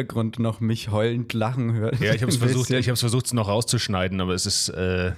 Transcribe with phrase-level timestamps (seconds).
[0.00, 2.00] Hintergrund noch mich heulend lachen hört.
[2.00, 4.70] Ja, ich habe es versucht, ich habe es versucht, es noch rauszuschneiden, aber es ist
[4.70, 5.12] äh,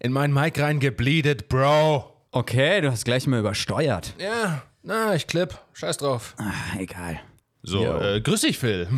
[0.00, 2.12] in meinen Mic reingebleedet, Bro.
[2.32, 4.14] Okay, du hast gleich mal übersteuert.
[4.18, 5.58] Ja, na, ich klipp.
[5.72, 6.34] Scheiß drauf.
[6.38, 7.20] Ah, egal.
[7.62, 8.88] So, äh, grüß dich, Phil.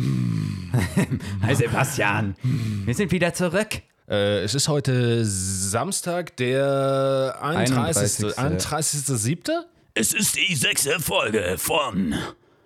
[1.43, 2.35] Hi Sebastian,
[2.85, 3.81] wir sind wieder zurück.
[4.09, 8.37] Äh, es ist heute Samstag, der 31.
[8.37, 8.69] 31..
[8.69, 9.51] 31.7.
[9.93, 12.15] Es ist die sechste Folge von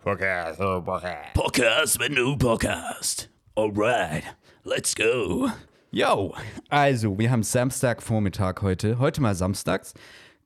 [0.06, 3.28] Podcast, wenn du Bock hast.
[3.56, 4.24] Alright,
[4.64, 5.50] let's go.
[5.90, 6.36] Yo,
[6.70, 9.00] also wir haben Samstagvormittag heute.
[9.00, 9.96] Heute mal samstags.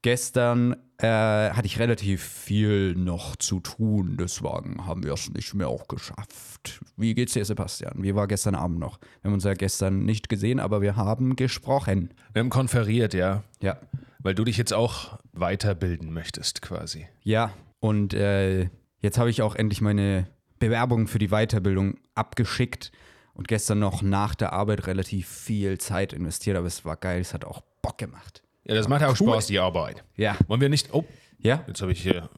[0.01, 5.67] Gestern äh, hatte ich relativ viel noch zu tun, deswegen haben wir es nicht mehr
[5.67, 6.79] auch geschafft.
[6.95, 7.95] Wie geht's dir, Sebastian?
[7.97, 8.97] Wie war gestern Abend noch?
[9.21, 12.13] Wir haben uns ja gestern nicht gesehen, aber wir haben gesprochen.
[12.31, 13.43] Wir haben konferiert, ja.
[13.61, 13.77] Ja.
[14.19, 17.07] Weil du dich jetzt auch weiterbilden möchtest, quasi.
[17.23, 18.69] Ja, und äh,
[19.01, 20.27] jetzt habe ich auch endlich meine
[20.59, 22.91] Bewerbung für die Weiterbildung abgeschickt
[23.33, 27.33] und gestern noch nach der Arbeit relativ viel Zeit investiert, aber es war geil, es
[27.33, 28.43] hat auch Bock gemacht.
[28.65, 30.03] Ja, das macht ja auch Spaß, die Arbeit.
[30.15, 30.35] Ja.
[30.47, 30.93] Wollen wir nicht.
[30.93, 31.05] Oh,
[31.39, 31.63] Ja?
[31.67, 32.29] jetzt habe ich hier.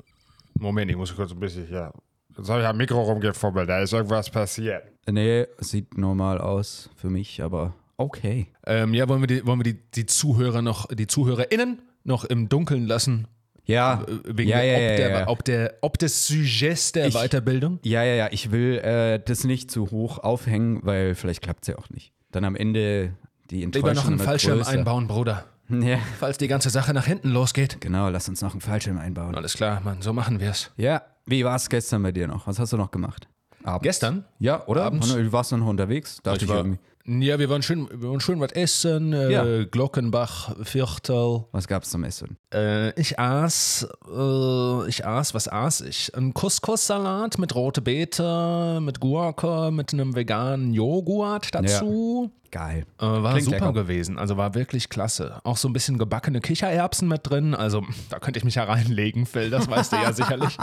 [0.53, 1.69] Moment, ich muss kurz ein bisschen.
[1.71, 1.91] Ja.
[2.37, 4.83] Jetzt habe ich am Mikro rumgefummelt, da ist irgendwas passiert.
[5.09, 8.47] Nee, sieht normal aus für mich, aber okay.
[8.65, 12.47] Ähm, ja, wollen wir, die, wollen wir die, die Zuhörer noch, die ZuhörerInnen noch im
[12.47, 13.27] Dunkeln lassen?
[13.65, 15.27] Ja, Äh, Wegen ja, ja, ob, ja, der, ja.
[15.27, 17.79] Ob, der, ob des Sujets der Ich- Weiterbildung?
[17.83, 21.67] ja, ja, ja, ich will äh, das nicht zu hoch aufhängen, weil vielleicht klappt es
[21.67, 22.11] ja auch nicht.
[22.31, 23.13] Dann am Ende
[23.49, 24.71] die Enttäuschung Lieber noch einen Fallschirm größer.
[24.71, 25.45] einbauen, Bruder.
[25.69, 27.79] Ja, Falls die ganze Sache nach hinten losgeht.
[27.79, 29.35] genau, lass uns noch einen Fallschirm einbauen.
[29.35, 30.69] Alles klar, Mann, so machen wir es.
[30.75, 32.45] Ja, wie war es gestern bei dir noch?
[32.45, 33.29] Was hast du noch gemacht?
[33.63, 33.83] Abends?
[33.83, 34.25] Gestern?
[34.39, 34.83] Ja, oder?
[34.83, 35.13] Abends?
[35.13, 36.19] Du warst noch unterwegs?
[36.23, 36.79] Dachte ich, war, irgendwie.
[37.05, 39.13] Ja, wir waren schön, wir waren schön was essen.
[39.13, 39.63] Äh, Ja.
[39.65, 41.45] Glockenbach, Viertel.
[41.51, 42.37] Was gab's zum Essen?
[42.53, 46.15] Äh, ich aß, äh, ich aß, was aß ich?
[46.15, 52.31] Ein Couscous-Salat mit rote Beete, mit Gurke, mit einem veganen Joghurt dazu.
[52.51, 52.85] Geil.
[52.99, 53.73] Äh, war Klingt super lecker.
[53.73, 55.39] gewesen, also war wirklich klasse.
[55.43, 59.25] Auch so ein bisschen gebackene Kichererbsen mit drin, also da könnte ich mich ja reinlegen,
[59.25, 60.57] Phil, das weißt du ja sicherlich.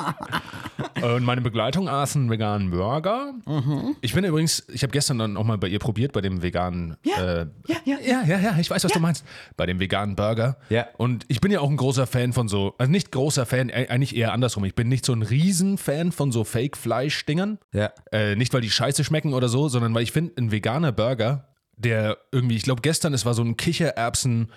[1.03, 3.32] Und meine Begleitung aß einen veganen Burger.
[3.47, 3.97] Mhm.
[4.03, 6.97] Ich bin übrigens, ich habe gestern dann auch mal bei ihr probiert, bei dem veganen.
[7.04, 7.97] Ja, äh, ja, ja.
[8.04, 9.25] ja, ja, ja, ich weiß, was du meinst.
[9.56, 10.59] Bei dem veganen Burger.
[10.69, 10.87] Ja.
[10.98, 13.87] Und ich bin ja auch ein großer Fan von so, also nicht großer Fan, äh,
[13.88, 14.65] eigentlich eher andersrum.
[14.65, 17.59] Ich bin nicht so ein Riesenfan von so Fake-Fleisch-Dingern.
[17.72, 17.93] Ja.
[18.12, 21.47] Äh, nicht, weil die scheiße schmecken oder so, sondern weil ich finde, ein veganer Burger,
[21.78, 24.50] der irgendwie, ich glaube, gestern, es war so ein Kichererbsen,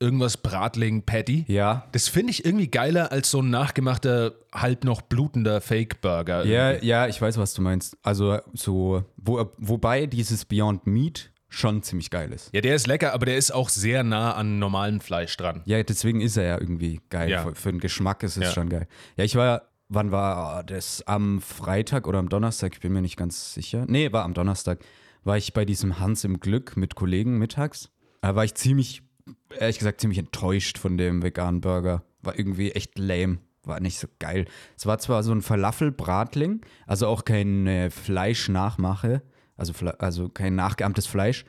[0.00, 1.44] irgendwas Bratling-Patty.
[1.48, 1.86] Ja.
[1.92, 6.44] Das finde ich irgendwie geiler als so ein nachgemachter, halb noch blutender Fake-Burger.
[6.44, 6.86] Ja, irgendwie.
[6.88, 7.96] ja, ich weiß, was du meinst.
[8.02, 12.50] Also so, wo, wobei dieses Beyond Meat schon ziemlich geil ist.
[12.52, 15.62] Ja, der ist lecker, aber der ist auch sehr nah an normalem Fleisch dran.
[15.66, 17.30] Ja, deswegen ist er ja irgendwie geil.
[17.30, 17.44] Ja.
[17.44, 18.50] Für, für den Geschmack ist es Ja.
[18.50, 18.88] schon geil.
[19.16, 21.06] Ja, ich war, wann war das?
[21.06, 22.72] Am Freitag oder am Donnerstag?
[22.74, 23.84] Ich bin mir nicht ganz sicher.
[23.86, 24.80] Nee, war am Donnerstag.
[25.24, 27.90] War ich bei diesem Hans im Glück mit Kollegen mittags.
[28.20, 29.02] Da war ich ziemlich,
[29.58, 32.04] ehrlich gesagt, ziemlich enttäuscht von dem veganen Burger.
[32.22, 33.38] War irgendwie echt lame.
[33.64, 34.44] War nicht so geil.
[34.76, 39.22] Es war zwar so ein Falafel-Bratling, also auch kein äh, Fleischnachmache,
[39.56, 41.46] also, also kein nachgeahmtes Fleisch,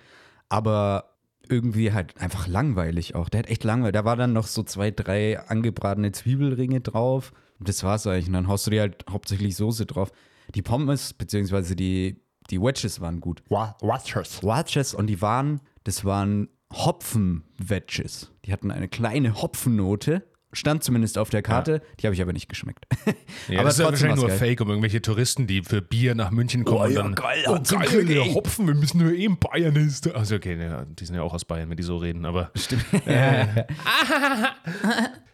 [0.47, 1.15] aber
[1.49, 3.29] irgendwie halt einfach langweilig auch.
[3.29, 3.93] Der hat echt langweilig.
[3.93, 7.33] Da war dann noch so zwei, drei angebratene Zwiebelringe drauf.
[7.59, 8.27] Und das war's eigentlich.
[8.27, 10.11] Und dann haust du dir halt hauptsächlich Soße drauf.
[10.53, 13.43] Die Pommes, beziehungsweise die, die Wedges waren gut.
[13.81, 14.43] Watchers.
[14.43, 18.31] Wedges und die waren, das waren Hopfen-Wedges.
[18.45, 20.23] Die hatten eine kleine Hopfennote.
[20.55, 21.81] Stand zumindest auf der Karte.
[21.99, 22.85] Die habe ich aber nicht geschmeckt.
[23.47, 24.37] Ja, aber das ist ja wahrscheinlich nur geil.
[24.37, 26.79] Fake, um irgendwelche Touristen, die für Bier nach München kommen.
[26.79, 28.33] Oh und ja, dann, geil, oh, Hans im geil, Glück, der.
[28.33, 30.11] Hopfen, wir müssen nur eben Bayern ist.
[30.15, 32.49] Also okay, ne, die sind ja auch aus Bayern, wenn die so reden, aber.
[32.55, 32.85] Stimmt.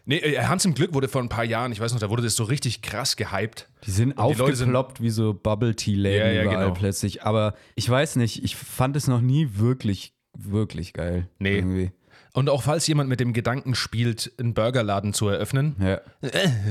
[0.04, 2.22] nee, äh, Hans im Glück wurde vor ein paar Jahren, ich weiß noch, da wurde
[2.22, 3.68] das so richtig krass gehypt.
[3.86, 6.74] Die sind aufgeploppt wie so Bubble-Tea-Läden Ja, ja, überall genau.
[6.74, 7.22] plötzlich.
[7.22, 11.28] Aber ich weiß nicht, ich fand es noch nie wirklich, wirklich geil.
[11.38, 11.56] Nee.
[11.56, 11.92] Irgendwie.
[12.34, 16.00] Und auch falls jemand mit dem Gedanken spielt, einen Burgerladen zu eröffnen, Ja.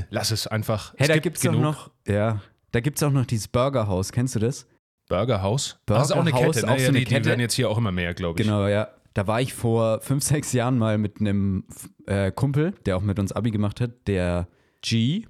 [0.10, 0.94] lass es einfach.
[0.98, 1.62] Hey, es da gibt genug.
[1.62, 2.42] noch, ja,
[2.72, 4.12] da gibt's auch noch dieses Burgerhaus.
[4.12, 4.66] Kennst du das?
[5.08, 5.78] Burgerhaus.
[5.86, 6.78] das ist auch eine Burgerhaus, Kette, auch ne?
[6.80, 7.30] so ja, eine die, die Kette.
[7.30, 8.48] werden jetzt hier auch immer mehr, glaube ich.
[8.48, 8.88] Genau, ja.
[9.14, 11.66] Da war ich vor fünf, sechs Jahren mal mit einem
[12.08, 14.48] äh, Kumpel, der auch mit uns Abi gemacht hat, der
[14.82, 15.26] G.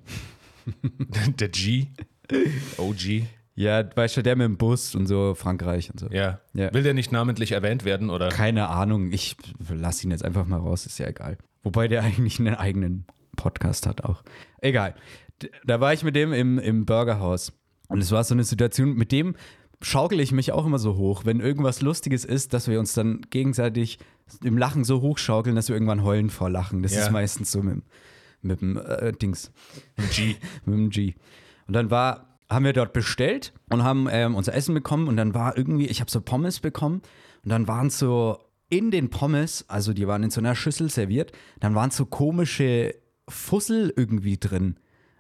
[1.40, 1.88] Der G.
[2.78, 3.24] OG.
[3.62, 6.08] Ja, weißt du, der mit dem Bus und so, Frankreich und so.
[6.10, 6.40] Ja.
[6.54, 6.74] Ja.
[6.74, 8.30] Will der nicht namentlich erwähnt werden oder?
[8.30, 9.36] Keine Ahnung, ich
[9.70, 11.38] lass ihn jetzt einfach mal raus, ist ja egal.
[11.64, 13.06] Wobei der eigentlich einen eigenen
[13.36, 14.24] Podcast hat auch.
[14.62, 14.96] Egal.
[15.66, 17.54] Da war ich mit dem im, im Burgerhaus.
[17.88, 19.36] Und es war so eine Situation, mit dem
[19.82, 23.22] schaukel ich mich auch immer so hoch, wenn irgendwas Lustiges ist, dass wir uns dann
[23.32, 24.00] gegenseitig
[24.44, 26.84] im Lachen so hochschaukeln, dass wir irgendwann heulen vor Lachen.
[26.84, 27.02] Das Ja.
[27.04, 27.84] ist meistens so mit, dem-
[28.42, 29.52] mit dem äh, Dings,
[30.16, 30.36] G.
[30.66, 31.16] mit dem G.
[31.68, 35.34] Und dann war haben wir dort bestellt und haben ähm, unser Essen bekommen und dann
[35.34, 37.02] war irgendwie, ich habe so Pommes bekommen
[37.44, 38.40] und dann waren so
[38.70, 41.32] in den Pommes, also die waren in so einer Schüssel serviert,
[41.62, 42.96] dann waren so komische
[43.30, 44.76] Fussel irgendwie drin.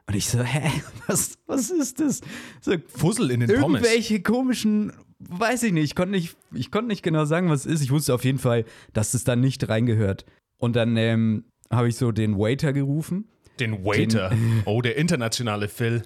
[0.07, 0.69] Und ich so, hä,
[1.07, 2.19] was, was ist das?
[2.59, 3.81] So, Fussel in den Pommes.
[3.81, 7.75] irgendwelche komischen, weiß ich nicht, ich konnte nicht, ich konnte nicht genau sagen, was es
[7.75, 7.81] ist.
[7.81, 10.25] Ich wusste auf jeden Fall, dass das da nicht reingehört.
[10.57, 13.29] Und dann ähm, habe ich so den Waiter gerufen.
[13.59, 14.35] Den Waiter.
[14.65, 16.03] oh, der internationale Phil.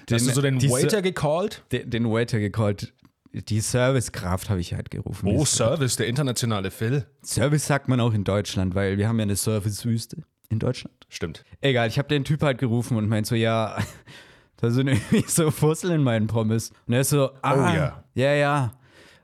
[0.00, 1.62] Hast Den- du so den die Waiter gecallt?
[1.72, 2.92] Den, den Waiter gecallt.
[3.32, 5.26] Die Servicekraft habe ich halt gerufen.
[5.28, 7.06] Oh, Service, der internationale Phil.
[7.24, 10.18] Service sagt man auch in Deutschland, weil wir haben ja eine Servicewüste
[10.50, 10.94] in Deutschland.
[11.08, 11.44] Stimmt.
[11.62, 13.78] Egal, ich habe den Typ halt gerufen und meint so, ja,
[14.58, 16.72] da sind irgendwie so Fussel in meinen Pommes.
[16.86, 18.04] Und er ist so, ah, Oh ja.
[18.14, 18.72] ja, ja,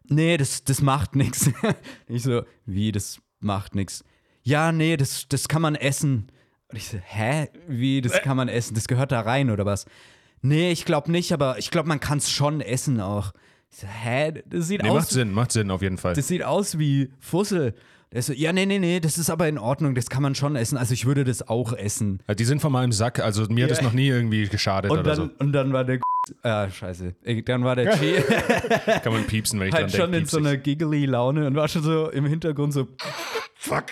[0.09, 1.51] nee, das, das macht nichts.
[2.07, 4.05] Ich so, wie, das macht nichts?
[4.43, 6.29] Ja, nee, das, das kann man essen.
[6.69, 8.75] Und ich so, hä, wie, das kann man essen?
[8.75, 9.85] Das gehört da rein oder was?
[10.43, 13.33] Nee, ich glaube nicht, aber ich glaube, man kann es schon essen auch.
[13.71, 16.15] Ich so, hä, das sieht Nee, aus macht Sinn, macht Sinn auf jeden Fall.
[16.15, 17.75] das sieht aus wie Fussel.
[18.13, 20.57] Der so, ja, nee, nee, nee, das ist aber in Ordnung, das kann man schon
[20.57, 20.79] essen.
[20.79, 22.21] Also ich würde das auch essen.
[22.27, 25.01] Ja, Die sind von meinem Sack, also mir hat das noch nie irgendwie geschadet Und
[25.01, 25.99] oder dann, und dann war der
[26.43, 27.15] Ah, scheiße.
[27.25, 28.05] Äh, Dann war der so.
[29.03, 30.25] Kann man piepsen, wenn ich halt dran schon denke.
[30.25, 32.89] in so einer giggly Laune und war schon so im Hintergrund so
[33.55, 33.87] fuck.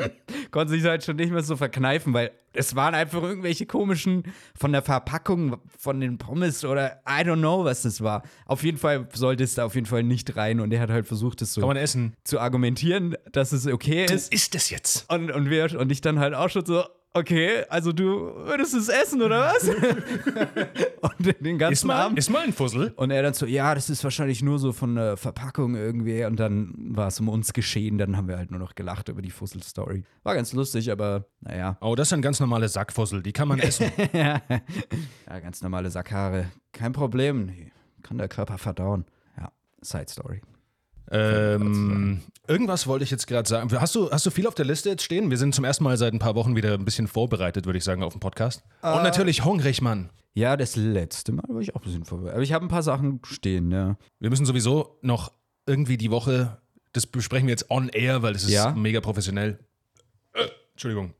[0.50, 4.24] Konnte sich halt schon nicht mehr so verkneifen, weil es waren einfach irgendwelche komischen
[4.58, 8.22] von der Verpackung von den Pommes oder I don't know, was das war.
[8.46, 11.06] Auf jeden Fall sollte es da auf jeden Fall nicht rein und er hat halt
[11.06, 12.14] versucht, es so Kann man essen.
[12.24, 14.32] zu argumentieren, dass es okay ist.
[14.32, 15.08] Ist das jetzt?
[15.12, 18.88] Und, und, wir, und ich dann halt auch schon so, okay, also du würdest es
[18.88, 19.68] essen oder was?
[21.00, 22.18] und den ganzen Ist mal, Abend.
[22.18, 22.92] ist mal ein Fussel.
[22.96, 26.24] Und er dann so, ja, das ist wahrscheinlich nur so von der Verpackung irgendwie.
[26.24, 27.98] Und dann war es um uns geschehen.
[27.98, 30.04] Dann haben wir halt nur noch gelacht über die Fussel-Story.
[30.22, 31.76] War ganz lustig, aber naja.
[31.80, 33.90] Oh, das sind ganz normale Sackfussel, die kann man essen.
[34.12, 34.40] ja,
[35.26, 36.50] ganz normale Sackhaare.
[36.72, 37.46] Kein Problem.
[37.46, 37.72] Nee,
[38.02, 39.04] Kann der Körper verdauen.
[39.36, 40.42] Ja, Side-Story.
[41.10, 43.70] Ähm, irgendwas wollte ich jetzt gerade sagen.
[43.80, 45.30] Hast du, hast du viel auf der Liste jetzt stehen?
[45.30, 47.84] Wir sind zum ersten Mal seit ein paar Wochen wieder ein bisschen vorbereitet, würde ich
[47.84, 48.62] sagen, auf den Podcast.
[48.82, 50.10] Und natürlich hungrig, Mann.
[50.34, 52.32] Ja, das letzte Mal war ich auch ein bisschen vorbei.
[52.32, 53.96] Aber ich habe ein paar Sachen stehen, ja.
[54.20, 55.32] Wir müssen sowieso noch
[55.66, 56.58] irgendwie die Woche,
[56.92, 58.72] das besprechen wir jetzt on air, weil das ist Ja.
[58.72, 59.58] mega professionell.
[60.34, 61.14] Äh, Entschuldigung.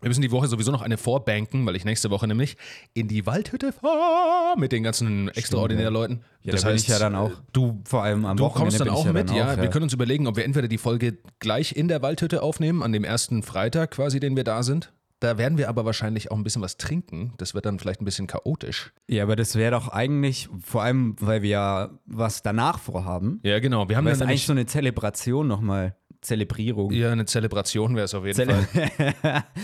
[0.00, 2.56] Wir müssen die Woche sowieso noch eine vorbanken, weil ich nächste Woche nämlich
[2.94, 6.20] in die Waldhütte fahre mit den ganzen extraordinären Leuten.
[6.42, 7.32] Ja, da bin ich ja dann auch.
[7.52, 9.52] Du, Vor allem am du Wochenende kommst dann auch ja mit, dann ja.
[9.52, 12.82] auch, Wir können uns überlegen, ob wir entweder die Folge gleich in der Waldhütte aufnehmen,
[12.82, 14.92] an dem ersten Freitag quasi, den wir da sind.
[15.20, 17.34] Da werden wir aber wahrscheinlich auch ein bisschen was trinken.
[17.36, 18.94] Das wird dann vielleicht ein bisschen chaotisch.
[19.06, 23.38] Ja, aber das wäre doch eigentlich, vor allem, weil wir ja was danach vorhaben.
[23.42, 23.90] Ja, genau.
[23.90, 25.94] Wir haben ja ist eigentlich so eine Zelebration nochmal.
[26.20, 26.92] Zelebrierung.
[26.92, 29.44] Ja, eine Zelebration wäre es auf jeden Zele Fall.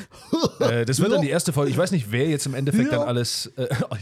[0.59, 1.71] Äh, das wird dann die erste Folge.
[1.71, 3.53] Ich weiß nicht, wer jetzt im Endeffekt dann alles.
[3.57, 3.69] Äh,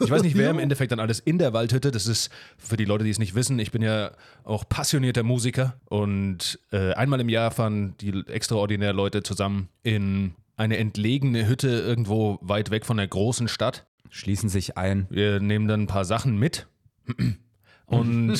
[0.00, 1.90] ich weiß nicht, wer im Endeffekt dann alles in der Waldhütte.
[1.90, 3.58] Das ist für die Leute, die es nicht wissen.
[3.58, 4.12] Ich bin ja
[4.44, 10.76] auch passionierter Musiker und äh, einmal im Jahr fahren die extraordinär Leute zusammen in eine
[10.76, 13.86] entlegene Hütte irgendwo weit weg von der großen Stadt.
[14.10, 15.06] Schließen sich ein.
[15.10, 16.66] Wir nehmen dann ein paar Sachen mit
[17.86, 18.34] und,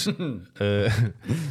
[0.58, 0.90] äh,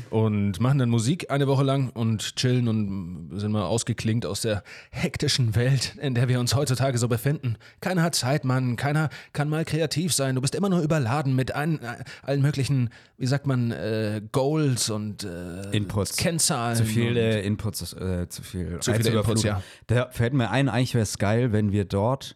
[0.09, 4.63] und machen dann Musik eine Woche lang und chillen und sind mal ausgeklingt aus der
[4.91, 7.57] hektischen Welt, in der wir uns heutzutage so befinden.
[7.79, 8.75] Keiner hat Zeit, Mann.
[8.75, 10.35] Keiner kann mal kreativ sein.
[10.35, 14.89] Du bist immer nur überladen mit ein, äh, allen möglichen, wie sagt man, äh, Goals
[14.89, 16.17] und äh, Inputs.
[16.17, 16.75] Kennzahlen.
[16.75, 18.79] Zu viele Inputs, äh, zu viel.
[18.79, 19.63] Zu viele Inputs, ja.
[19.87, 22.35] Da fällt mir ein, eigentlich wäre es geil, wenn wir dort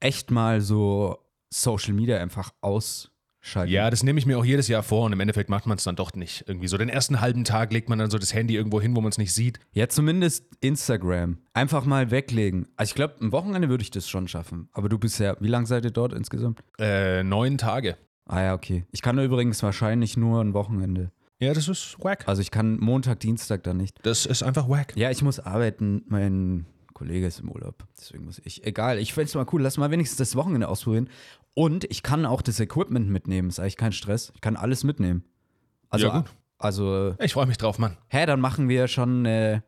[0.00, 1.18] echt mal so
[1.50, 2.52] Social Media einfach
[3.48, 3.72] ausschalten.
[3.72, 5.84] Ja, das nehme ich mir auch jedes Jahr vor und im Endeffekt macht man es
[5.84, 6.44] dann doch nicht.
[6.46, 9.00] Irgendwie so den ersten halben Tag legt man dann so das Handy irgendwo hin, wo
[9.00, 9.58] man es nicht sieht.
[9.72, 11.38] Ja, zumindest Instagram.
[11.54, 12.68] Einfach mal weglegen.
[12.76, 14.68] Also ich glaube, am Wochenende würde ich das schon schaffen.
[14.72, 16.60] Aber du bist ja, wie lange seid ihr dort insgesamt?
[16.78, 17.96] Äh, neun Tage.
[18.26, 18.84] Ah ja, okay.
[18.92, 21.10] Ich kann übrigens wahrscheinlich nur ein Wochenende.
[21.40, 22.26] Ja, das ist wack.
[22.26, 23.96] Also ich kann Montag, Dienstag dann nicht.
[24.02, 24.92] Das ist einfach wack.
[24.96, 26.02] Ja, ich muss arbeiten.
[26.08, 26.66] Mein
[26.98, 27.84] Kollege ist im Urlaub.
[27.98, 28.64] Deswegen muss ich.
[28.66, 29.62] Egal, ich fände es mal cool.
[29.62, 31.08] Lass mal wenigstens das Wochenende ausprobieren.
[31.54, 33.48] Und ich kann auch das Equipment mitnehmen.
[33.48, 34.32] Ist eigentlich kein Stress.
[34.34, 35.24] Ich kann alles mitnehmen.
[35.90, 36.30] Also, Ja, gut.
[36.58, 37.96] also Ich freue mich drauf, Mann.
[38.08, 39.62] hä, dann machen wir schon eine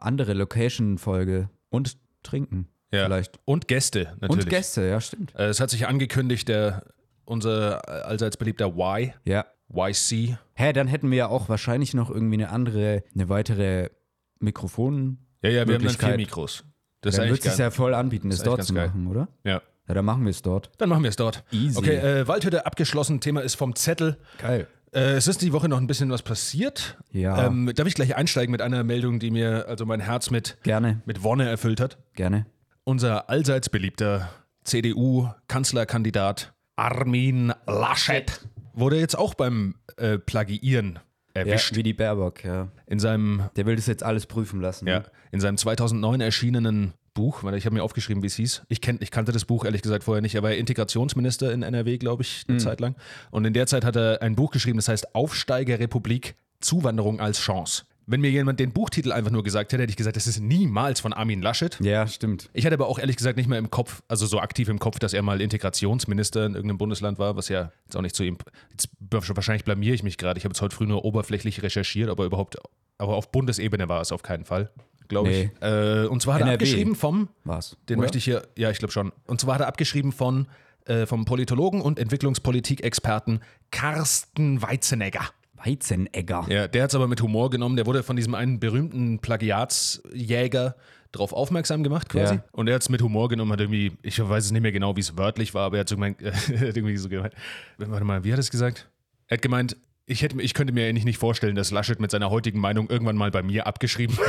[0.00, 1.50] andere Location-Folge.
[1.68, 2.68] Und trinken.
[2.92, 3.04] Ja.
[3.06, 3.38] Vielleicht.
[3.44, 4.44] Und Gäste, natürlich.
[4.44, 5.34] Und Gäste, ja, stimmt.
[5.34, 6.84] Äh, Es hat sich angekündigt, der,
[7.24, 9.44] unser äh, allseits beliebter Y, Ja.
[9.68, 10.38] YC.
[10.54, 13.90] Hä, dann hätten wir ja auch wahrscheinlich noch irgendwie eine andere, eine weitere
[14.38, 15.18] Mikrofon.
[15.42, 16.16] Ja, ja, wir haben dann vier.
[16.16, 16.64] Mikros.
[17.00, 18.88] Das Dann wird es ja voll anbieten, das eigentlich dort zu geil.
[18.88, 19.28] machen, oder?
[19.44, 19.62] Ja.
[19.88, 20.70] Ja, dann machen wir es dort.
[20.78, 21.44] Dann machen wir es dort.
[21.52, 21.78] Easy.
[21.78, 23.20] Okay, äh, Waldhütte abgeschlossen.
[23.20, 24.16] Thema ist vom Zettel.
[24.38, 24.66] Geil.
[24.92, 26.96] Äh, es ist die Woche noch ein bisschen was passiert.
[27.12, 27.46] Ja.
[27.46, 31.02] Ähm, darf ich gleich einsteigen mit einer Meldung, die mir also mein Herz mit, Gerne,
[31.06, 31.98] mit Wonne erfüllt hat?
[32.14, 32.46] gerne.
[32.82, 34.28] Unser allseits beliebter
[34.64, 38.40] CDU-Kanzlerkandidat Armin Laschet
[38.74, 40.98] wurde jetzt auch beim äh, Plagiieren
[41.36, 41.76] Ja, erwischt.
[41.76, 42.68] wie die Baerbock, ja.
[42.86, 44.86] In seinem Der will das jetzt alles prüfen lassen.
[44.86, 48.62] Ja, in seinem 2009 erschienenen Buch, weil ich habe mir aufgeschrieben, wie es hieß.
[48.68, 50.34] Ich, kenn, ich kannte das Buch ehrlich gesagt vorher nicht.
[50.34, 52.94] Er war ja Integrationsminister in NRW, glaube ich, eine Zeit lang.
[53.30, 57.84] Und in der Zeit hat er ein Buch geschrieben, das heißt Aufsteigerrepublik, Zuwanderung als Chance.
[58.08, 61.00] Wenn mir jemand den Buchtitel einfach nur gesagt hätte, hätte ich gesagt, das ist niemals
[61.00, 61.76] von Armin Laschet.
[61.80, 62.48] Ja, stimmt.
[62.52, 65.00] Ich hatte aber auch ehrlich gesagt nicht mehr im Kopf, also so aktiv im Kopf,
[65.00, 68.38] dass er mal Integrationsminister in irgendeinem Bundesland war, was ja jetzt auch nicht zu ihm.
[68.70, 70.38] Jetzt wahrscheinlich blamiere ich mich gerade.
[70.38, 72.58] Ich habe jetzt heute früh nur oberflächlich recherchiert, aber überhaupt,
[72.98, 74.70] aber auf Bundesebene war es auf keinen Fall,
[75.08, 75.50] glaube ich.
[75.60, 76.54] Äh, und zwar hat er NRW.
[76.54, 77.76] abgeschrieben vom, War's.
[77.88, 78.04] den oder?
[78.04, 79.12] möchte ich hier, ja, ich glaube schon.
[79.26, 80.46] Und zwar hat er abgeschrieben von
[80.86, 83.40] äh, vom Politologen und Entwicklungspolitikexperten
[83.72, 85.30] Carsten Weizenegger.
[85.66, 86.46] Weizenegger.
[86.48, 87.76] Ja, der hat es aber mit Humor genommen.
[87.76, 90.76] Der wurde von diesem einen berühmten Plagiatsjäger
[91.12, 92.34] darauf aufmerksam gemacht quasi.
[92.34, 92.44] Ja.
[92.52, 94.96] Und er hat es mit Humor genommen, hat irgendwie, ich weiß es nicht mehr genau,
[94.96, 97.34] wie es wörtlich war, aber er hat so gemeint, hat irgendwie so gemeint,
[97.78, 98.88] warte mal, wie hat er es gesagt?
[99.28, 102.30] Er hat gemeint, ich, hätte, ich könnte mir eigentlich nicht vorstellen, dass Laschet mit seiner
[102.30, 104.16] heutigen Meinung irgendwann mal bei mir abgeschrieben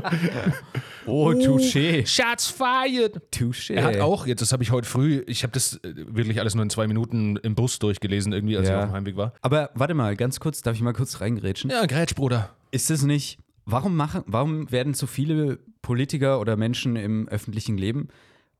[1.06, 2.06] Oh, touché.
[2.06, 3.20] Shots fired!
[3.32, 3.74] Touché.
[3.74, 6.54] Er hat auch, jetzt das habe ich heute früh, ich habe das äh, wirklich alles
[6.54, 8.80] nur in zwei Minuten im Bus durchgelesen, irgendwie, als ich Ja.
[8.80, 9.32] auf dem Heimweg war.
[9.42, 11.70] Aber warte mal, ganz kurz, darf ich mal kurz reingrätschen?
[11.70, 12.50] Ja, Grätsch, Bruder.
[12.70, 18.08] Ist es nicht, warum machen, warum werden so viele Politiker oder Menschen im öffentlichen Leben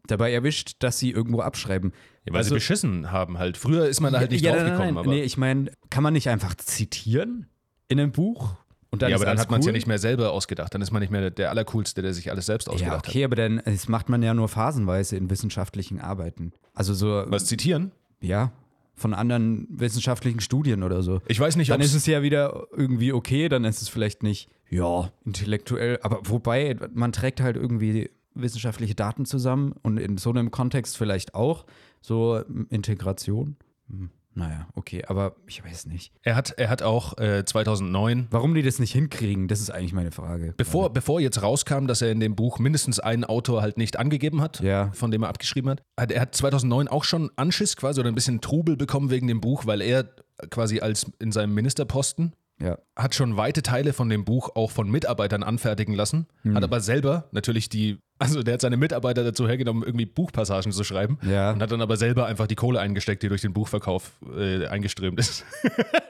[0.06, 1.92] dabei erwischt, dass sie irgendwo abschreiben?
[2.24, 3.56] Ja, weil Also- sie beschissen haben halt.
[3.56, 5.10] Früher ist man da halt nicht ja, draufgekommen, nein, nein, aber.
[5.10, 7.46] Nee, ich meine, kann man nicht einfach zitieren
[7.88, 8.54] in einem Buch?
[8.90, 9.74] Und dann ja, aber dann hat man es ja cool?
[9.74, 10.74] nicht mehr selber ausgedacht.
[10.74, 13.36] Dann ist man nicht mehr der Allercoolste, der sich alles selbst Ja, ausgedacht okay, aber
[13.36, 16.52] dann das macht man ja nur phasenweise in wissenschaftlichen Arbeiten.
[16.74, 17.30] Also so, hat.
[17.30, 17.92] Was zitieren?
[18.20, 18.52] ja,
[19.00, 21.20] von anderen wissenschaftlichen Studien oder so.
[21.26, 24.50] Ich weiß nicht, Dann ist es ja wieder irgendwie okay, dann ist es vielleicht nicht,
[24.68, 30.50] ja, intellektuell, aber wobei, man trägt halt irgendwie wissenschaftliche Daten zusammen und in so einem
[30.50, 31.64] Kontext vielleicht auch,
[32.00, 33.56] so Integration.
[33.88, 36.12] Hm, naja, okay, aber ich weiß nicht.
[36.22, 39.92] er hat, er hat auch äh, 2009, Warum die das nicht hinkriegen, das ist eigentlich
[39.92, 40.54] meine Frage.
[40.56, 44.40] bevor, bevor jetzt rauskam, dass er in dem Buch mindestens einen Autor halt nicht angegeben
[44.40, 44.90] hat, Ja.
[44.92, 48.14] von dem er abgeschrieben hat, hat, er hat 2009 auch schon Anschiss quasi oder ein
[48.14, 50.08] bisschen Trubel bekommen wegen dem Buch, weil er
[50.50, 52.76] quasi als in seinem Ministerposten Ja.
[52.96, 56.54] hat schon weite Teile von dem Buch auch von Mitarbeitern anfertigen lassen, Hm.
[56.56, 60.84] hat aber selber natürlich die, also der hat seine Mitarbeiter dazu hergenommen, irgendwie Buchpassagen zu
[60.84, 61.52] schreiben Ja.
[61.52, 65.18] und hat dann aber selber einfach die Kohle eingesteckt, die durch den Buchverkauf äh, eingeströmt
[65.18, 65.44] ist.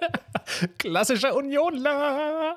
[0.78, 2.56] Klassischer Unionler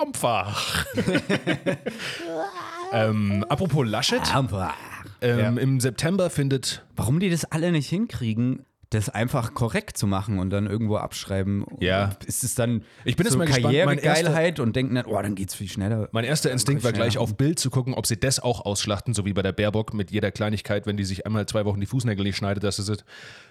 [0.00, 0.86] einfach.
[2.92, 4.74] ähm, apropos Laschet, Aber
[5.20, 10.38] ähm, im September findet warum die das alle nicht hinkriegen, das einfach korrekt zu machen
[10.38, 11.64] und dann irgendwo abschreiben?
[11.80, 12.16] Ja.
[12.26, 15.54] Ist es dann Ich bin jetzt so mal Karrieregeilheit und denken dann, oh, dann geht's
[15.54, 16.08] viel schneller.
[16.12, 19.24] Mein erster Instinkt war gleich auf Bild zu gucken, ob sie das auch ausschlachten, so
[19.24, 22.24] wie bei der Baerbock mit jeder Kleinigkeit, wenn die sich einmal zwei Wochen die Fußnägel
[22.24, 22.96] nicht schneidet, dass sie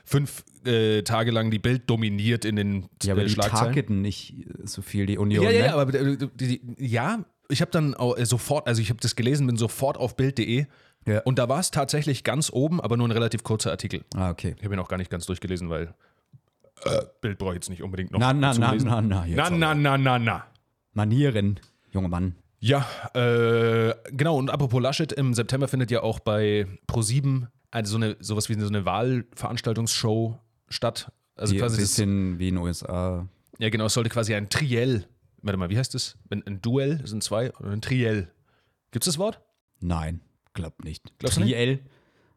[0.06, 4.34] fünf äh, Tage lang die Bild dominiert in den Ja, aber äh, die targeten nicht
[4.40, 5.44] äh, so viel die Union.
[5.44, 5.66] Ja, ja, ne?
[5.66, 9.16] ja, aber äh, die, die, ja, ich habe dann äh, sofort, also ich habe das
[9.16, 10.66] gelesen, bin sofort auf Bild.de
[11.08, 11.22] Ja.
[11.22, 14.04] und da war es tatsächlich ganz oben, aber nur ein relativ kurzer Artikel.
[14.16, 14.56] Ah, okay.
[14.58, 15.94] Ich habe ihn auch gar nicht ganz durchgelesen, weil
[16.84, 18.88] äh, Bild brauche ich jetzt nicht unbedingt noch Na, na, zu na, lesen.
[18.88, 20.46] na, na, na, na, na, na, na.
[20.94, 21.60] Manieren,
[21.92, 22.36] junger Mann.
[22.60, 24.38] Ja, äh, genau.
[24.38, 28.60] Und apropos Laschet, im September findet ja auch bei Pro7 eine, so eine, sowas wie
[28.60, 31.12] so eine Wahlveranstaltungsshow statt.
[31.36, 33.28] Also ein quasi das, bisschen wie in den USA.
[33.60, 35.06] ja genau, es sollte quasi ein Triell,
[35.42, 36.18] warte mal, wie heißt das?
[36.30, 38.32] Ein, ein Duell, das sind zwei, ein Triell.
[38.92, 39.42] Gibt's das Wort?
[39.82, 40.22] Nein,
[40.56, 41.04] glaub nicht.
[41.20, 41.38] Glaubst?
[41.38, 41.80] Triell,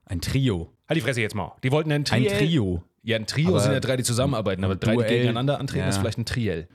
[0.04, 0.70] ein Trio.
[0.88, 1.56] Halt die Fresse jetzt mal.
[1.62, 2.36] Die wollten ein Ein Triell.
[2.38, 2.82] Trio.
[3.02, 5.88] Ja, ein Trio Aber sind ja drei, die zusammenarbeiten, aber drei, die gegeneinander antreten, ja.
[5.88, 6.68] ist vielleicht ein Triell.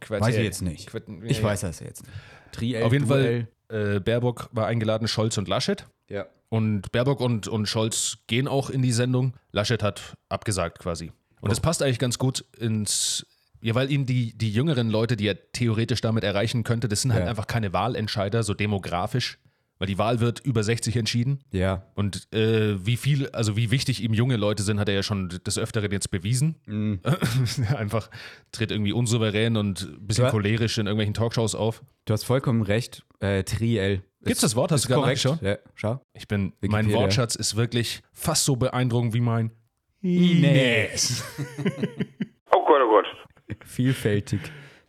[0.00, 0.26] Quartell.
[0.26, 0.88] Weiß ich jetzt nicht.
[0.88, 2.12] Quart- Ich ja, weiß das jetzt nicht.
[2.52, 3.46] Triell, Auf jeden Duell.
[3.68, 5.86] Fall, äh, Baerbock war eingeladen, Scholz und Laschet.
[6.08, 6.26] Ja.
[6.48, 9.34] Und Baerbock und, und Scholz gehen auch in die Sendung.
[9.52, 11.12] Laschet hat abgesagt quasi.
[11.40, 13.26] Und das passt eigentlich ganz gut ins.
[13.60, 17.12] Ja, weil ihn die, die jüngeren Leute, die er theoretisch damit erreichen könnte, das sind
[17.12, 17.30] halt Ja.
[17.30, 19.38] einfach keine Wahlentscheider, so demografisch.
[19.78, 21.40] Weil die Wahl wird über 60 entschieden.
[21.52, 21.82] Ja.
[21.94, 25.28] Und äh, wie viel, also wie wichtig ihm junge Leute sind, hat er ja schon
[25.28, 26.56] des Öfteren jetzt bewiesen.
[26.66, 27.00] Mhm.
[27.76, 28.10] Einfach
[28.52, 31.82] tritt irgendwie unsouverän und ein bisschen cholerisch in irgendwelchen Talkshows auf.
[32.06, 33.04] Du hast vollkommen recht.
[33.20, 34.02] Äh, Triell.
[34.24, 34.72] Gibt's das Wort?
[34.72, 35.40] Hast du gerade nachgeschaut?
[35.42, 36.00] Ja, schau.
[36.14, 37.00] Ich bin, mein Wikipedia.
[37.00, 39.52] Wortschatz ist wirklich fast so beeindruckend wie mein
[40.02, 41.22] Ines.
[42.50, 43.06] Oh Gott, oh Gott.
[43.64, 44.40] Vielfältig.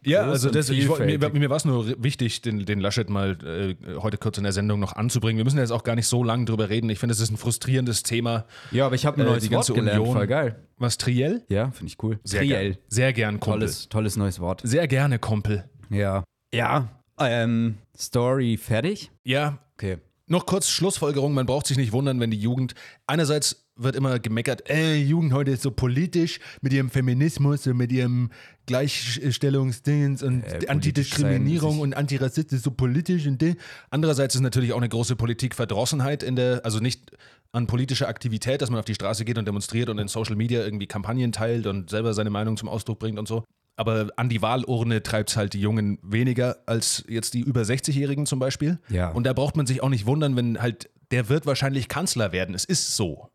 [0.07, 3.75] Ja, also das, ich, mir, mir war es nur wichtig, den, den Laschet mal äh,
[3.99, 5.37] heute kurz in der Sendung noch anzubringen.
[5.37, 6.89] Wir müssen jetzt auch gar nicht so lange drüber reden.
[6.89, 8.45] Ich finde, es ist ein frustrierendes Thema.
[8.71, 9.99] Ja, aber ich habe ein Äh, neues die ganze Wort gelernt.
[9.99, 10.15] Union.
[10.15, 10.55] Voll geil.
[10.77, 11.43] Was, Triell?
[11.49, 12.19] Ja, finde ich cool.
[12.23, 12.71] Sehr Triell.
[12.73, 12.83] gern.
[12.87, 13.59] Sehr gern, Kumpel.
[13.59, 14.61] Tolles, tolles neues Wort.
[14.63, 15.69] Sehr gerne, Kumpel.
[15.89, 16.23] Ja.
[16.53, 16.87] Ja.
[17.19, 19.11] Ähm, Story fertig?
[19.23, 19.97] Ja, Okay.
[20.27, 21.33] noch kurz Schlussfolgerung.
[21.33, 22.73] Man braucht sich nicht wundern, wenn die Jugend
[23.07, 27.91] einerseits wird immer gemeckert, ey, Jugend heute ist so politisch mit ihrem Feminismus und mit
[27.91, 28.29] ihrem
[28.65, 33.55] Gleichstellungsdings und Äh, Antidiskriminierung sein, und Antirassismus so politisch und de.
[33.89, 37.11] Andererseits ist natürlich auch eine große Politikverdrossenheit in der, also nicht
[37.51, 40.63] an politischer Aktivität, dass man auf die Straße geht und demonstriert und in Social Media
[40.63, 43.43] irgendwie Kampagnen teilt und selber seine Meinung zum Ausdruck bringt und so.
[43.77, 48.25] Aber an die Wahlurne treibt es halt die Jungen weniger als jetzt die über 60-Jährigen
[48.25, 48.79] zum Beispiel.
[48.89, 49.11] Ja.
[49.11, 52.55] Und da braucht man sich auch nicht wundern, wenn halt, der wird wahrscheinlich Kanzler werden.
[52.55, 53.29] Es ist so.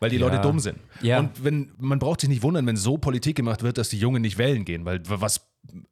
[0.00, 0.26] Weil die Ja.
[0.26, 0.78] Leute dumm sind.
[1.00, 1.18] Ja.
[1.20, 4.22] Und wenn, man braucht sich nicht wundern, wenn so Politik gemacht wird, dass die Jungen
[4.22, 4.84] nicht wählen gehen.
[4.84, 5.46] Weil was,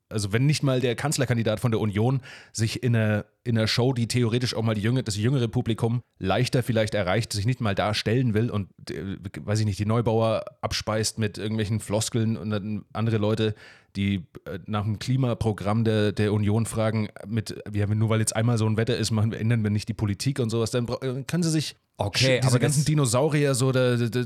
[0.08, 2.20] also wenn nicht mal der Kanzlerkandidat von der Union
[2.52, 6.02] sich in einer, in einer Show, die theoretisch auch mal die jüngere, das jüngere Publikum
[6.18, 9.86] leichter vielleicht erreicht, sich nicht mal da stellen will und, äh, weiß ich nicht, die
[9.86, 13.54] Neubauer abspeist mit irgendwelchen Floskeln und dann andere Leute,
[13.96, 18.58] die äh, nach dem Klimaprogramm der, der Union fragen, mit, ja, nur weil jetzt einmal
[18.58, 21.42] so ein Wetter ist, machen, ändern wir nicht die Politik und sowas, dann äh, können
[21.42, 24.24] sie sich Okay, diese aber ganzen Dinosaurier so, da, da,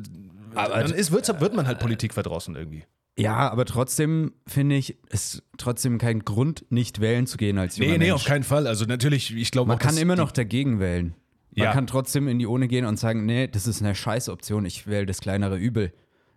[0.55, 2.85] Aber- dann ist, wird, man halt Politik verdrossen irgendwie.
[3.19, 7.93] Ja, aber trotzdem finde ich, ist trotzdem kein Grund, nicht wählen zu gehen als junger
[7.93, 8.15] Nee, nee, Mensch.
[8.15, 8.67] auf keinen Fall.
[8.67, 11.15] Also natürlich, ich glaube Man auch, kann immer noch dagegen wählen.
[11.55, 11.73] Man Ja.
[11.73, 15.07] kann trotzdem in die Urne gehen und sagen, nee, das ist eine Scheißoption, ich wähle
[15.07, 15.93] das kleinere Übel.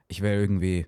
[0.08, 0.86] Ich wähle irgendwie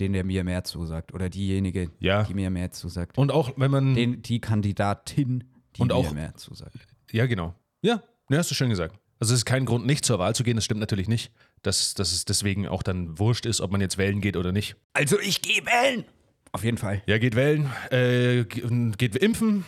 [0.00, 1.14] den, der mir mehr zusagt.
[1.14, 2.24] Oder diejenige, Ja.
[2.24, 3.16] die mir mehr zusagt.
[3.16, 3.94] Und auch wenn man.
[3.94, 5.44] Den, die Kandidatin,
[5.76, 6.76] die Und mir auch- mehr zusagt.
[7.10, 7.54] ja, genau.
[7.82, 8.96] Ja, ne, hast du schön gesagt.
[9.20, 11.32] Also es ist kein Grund, nicht zur Wahl zu gehen, das stimmt natürlich nicht.
[11.62, 14.76] Dass, dass es deswegen auch dann wurscht ist, ob man jetzt wählen geht oder nicht.
[14.92, 16.04] Also ich gehe wählen!
[16.52, 17.02] Auf jeden Fall.
[17.06, 19.64] Ja, geht wählen, äh, ge- geht impfen.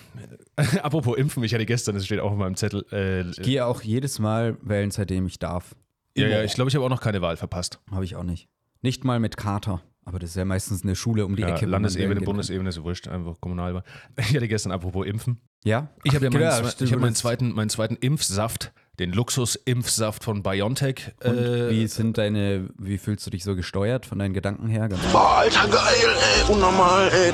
[0.83, 2.87] Apropos impfen, ich hatte gestern, das steht auch in meinem Zettel.
[2.93, 5.75] Äh, Ich gehe auch jedes Mal wählen, seitdem ich darf.
[6.17, 7.81] ja, ja, ich glaube, ich habe auch noch keine Wahl verpasst.
[7.91, 8.49] Habe ich auch nicht.
[8.83, 9.83] Nicht mal mit Kater.
[10.05, 11.67] Aber das ist ja meistens eine Schule um die Ja, Ecke.
[11.67, 12.23] Landesebene.
[12.23, 13.85] Bundesebene ist wurscht, einfach Kommunalwahl.
[14.17, 15.91] Ich hatte gestern, apropos Impfen, Ja?
[16.05, 20.23] Ich habe ja, meinen, ja, stimmt, ich hab meinen, zweiten, meinen zweiten Impfsaft, den Luxus-Impfsaft
[20.23, 21.13] von BioNTech.
[21.25, 24.89] Und äh, wie sind deine, wie fühlst du dich so gesteuert von deinen Gedanken her?
[25.11, 27.33] Boah, Alter, geil, ey, unnormal, ey.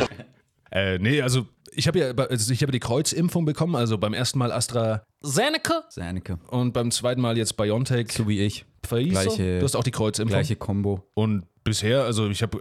[0.70, 4.38] äh, nee, also ich habe ja also ich habe die Kreuzimpfung bekommen, also beim ersten
[4.38, 6.38] Mal AstraZeneca Serneke.
[6.48, 8.12] und beim zweiten Mal jetzt BioNTech.
[8.12, 8.64] So wie ich.
[8.82, 9.10] Pfizer.
[9.10, 10.32] gleiche- du hast auch die Kreuzimpfung.
[10.38, 11.02] Gleiche Kombo.
[11.14, 12.60] Und bisher, also ich habe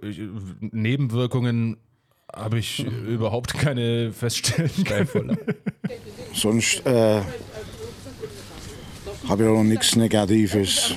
[0.59, 1.77] Nebenwirkungen
[2.35, 5.37] habe ich überhaupt keine feststellen können.
[6.33, 7.21] Sonst äh,
[9.27, 10.93] habe ich auch noch nichts Negatives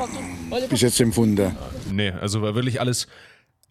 [0.70, 1.56] bis jetzt empfunden.
[1.90, 3.06] Nee, also war wirklich alles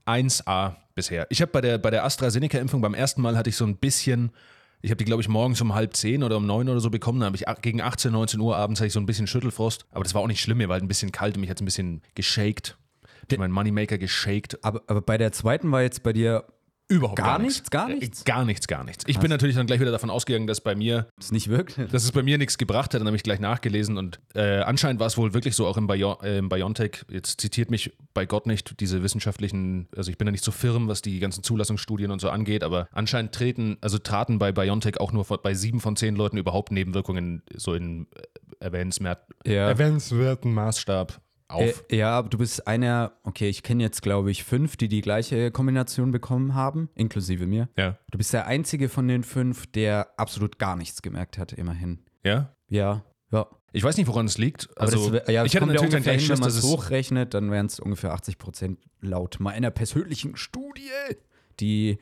[0.06, 1.28] 1A bisher.
[1.30, 4.32] Ich habe bei der, bei der AstraZeneca-Impfung beim ersten Mal hatte ich so ein bisschen,
[4.82, 7.20] ich habe die glaube ich morgens um halb zehn oder um neun oder so bekommen,
[7.20, 9.86] da habe ich a- gegen 18, 19 Uhr abends hatte ich so ein bisschen Schüttelfrost,
[9.92, 11.58] aber das war auch nicht schlimm, mir war halt ein bisschen kalt und mich hat
[11.58, 12.78] es ein bisschen geshaked.
[13.30, 14.64] Ich meinen Moneymaker geshaked.
[14.64, 16.46] Aber, aber bei der zweiten war jetzt bei dir
[16.90, 17.70] Überhaupt Gar nichts?
[17.70, 18.24] Gar Äh, nichts?
[18.24, 19.04] Gar nichts, gar nichts.
[19.08, 21.78] Ich bin natürlich dann gleich wieder davon ausgegangen, dass bei mir es nicht wirkt.
[21.94, 23.02] dass es bei mir nichts gebracht hat.
[23.02, 25.88] Dann habe ich gleich nachgelesen und äh, anscheinend war es wohl wirklich so, auch im,
[25.88, 27.04] Bio, äh, im BioNTech.
[27.10, 30.88] Jetzt zitiert mich bei Gott nicht diese wissenschaftlichen, also ich bin da nicht so firm,
[30.88, 35.12] was die ganzen Zulassungsstudien und so angeht, aber anscheinend treten, also traten bei BioNTech auch
[35.12, 38.22] nur von, bei sieben von zehn Leuten überhaupt Nebenwirkungen so in äh,
[38.64, 39.68] erwähnenswert, Ja.
[39.68, 41.84] erwähnenswerten Maßstab auf.
[41.90, 45.02] Äh, ja, aber du bist einer, okay, ich kenne jetzt glaube ich fünf, die die
[45.02, 47.70] gleiche Kombination bekommen haben, inklusive mir.
[47.78, 47.98] ja.
[48.12, 52.00] Du bist der einzige von den fünf, der absolut gar nichts gemerkt hat, immerhin.
[52.24, 52.54] Ja?
[52.70, 53.48] Ja, ja.
[53.74, 54.70] Ich weiß nicht, woran es liegt.
[54.78, 57.52] Aber Also, das, ja, ich ja natürlich dann ungefähr hin, wenn man es hochrechnet, dann
[57.52, 60.90] wären es ungefähr 80 Prozent laut meiner persönlichen Studie,
[61.60, 61.98] die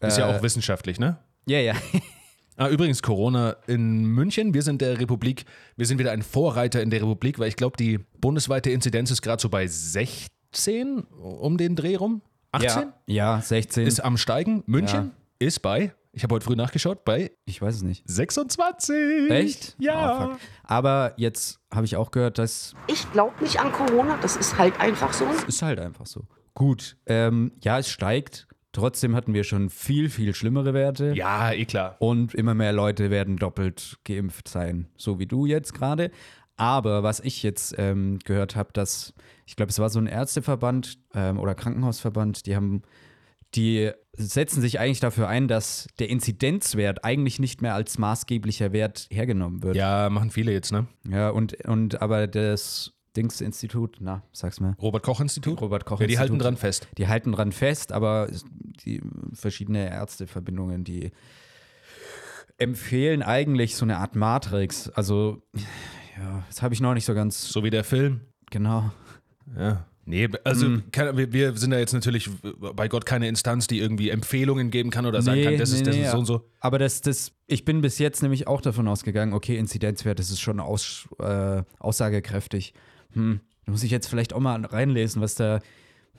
[0.00, 1.18] ist ja äh, auch wissenschaftlich, ne?
[1.46, 1.74] Ja, ja.
[2.60, 4.52] Ah, übrigens, Corona in München.
[4.52, 5.46] Wir sind der Republik,
[5.78, 9.22] wir sind wieder ein Vorreiter in der Republik, weil ich glaube, die bundesweite Inzidenz ist
[9.22, 12.20] gerade so bei 16 um den Dreh rum.
[12.52, 12.68] 18
[13.06, 13.86] Ja, ja 16.
[13.86, 14.62] ist am Steigen.
[14.66, 18.02] München ist bei, ich habe heute früh nachgeschaut, bei ich weiß es nicht.
[18.06, 19.30] 26.
[19.30, 19.76] Echt?
[19.78, 20.32] Ja.
[20.32, 20.40] Fuck.
[20.64, 24.78] Aber jetzt habe ich auch gehört, das Ich glaube nicht an Corona, das ist halt
[24.78, 25.24] einfach so.
[25.48, 26.24] ist halt einfach so.
[26.52, 28.48] Gut, ähm, ja, es steigt.
[28.72, 31.12] Trotzdem hatten wir schon viel, viel schlimmere Werte.
[31.14, 31.96] ja, eh klar.
[31.98, 36.10] Und immer mehr Leute werden doppelt geimpft sein, so wie du jetzt gerade.
[36.56, 39.14] Aber was ich jetzt ähm, gehört habe, dass,
[39.46, 42.82] ich glaube, es war so ein Ärzteverband ähm, oder Krankenhausverband, die haben,
[43.54, 49.08] die setzen sich eigentlich dafür ein, dass der Inzidenzwert eigentlich nicht mehr als maßgeblicher Wert
[49.10, 49.74] hergenommen wird.
[49.74, 50.86] Ja, machen viele jetzt, ne?
[51.08, 54.76] Ja, und, und aber das Dings-Institut, na, sag's mir.
[54.80, 55.60] Robert-Koch-Institut?
[55.60, 56.88] Robert Koch Ja, die halten dran fest.
[56.98, 58.28] Die halten dran fest, aber
[58.84, 61.10] die verschiedene Ärzteverbindungen, die
[62.58, 64.88] empfehlen eigentlich so eine Art Matrix.
[64.90, 65.42] Also,
[66.18, 68.20] ja, das habe ich noch nicht so ganz So wie der Film.
[68.50, 68.90] genau.
[69.58, 69.86] Ja.
[70.06, 70.82] Nee, also Hm.
[70.90, 74.90] keine, wir, wir sind da jetzt natürlich bei Gott keine Instanz, die irgendwie Empfehlungen geben
[74.90, 76.50] kann oder sagen Nee, kann, das ist, nee, das nee, ist so und so.
[76.58, 80.40] Aber das, das, ich bin bis jetzt nämlich auch davon ausgegangen, okay, Inzidenzwert, das ist
[80.40, 82.74] schon aus, äh, aussagekräftig.
[83.14, 85.60] Hm, Da muss ich jetzt vielleicht auch mal reinlesen, was da,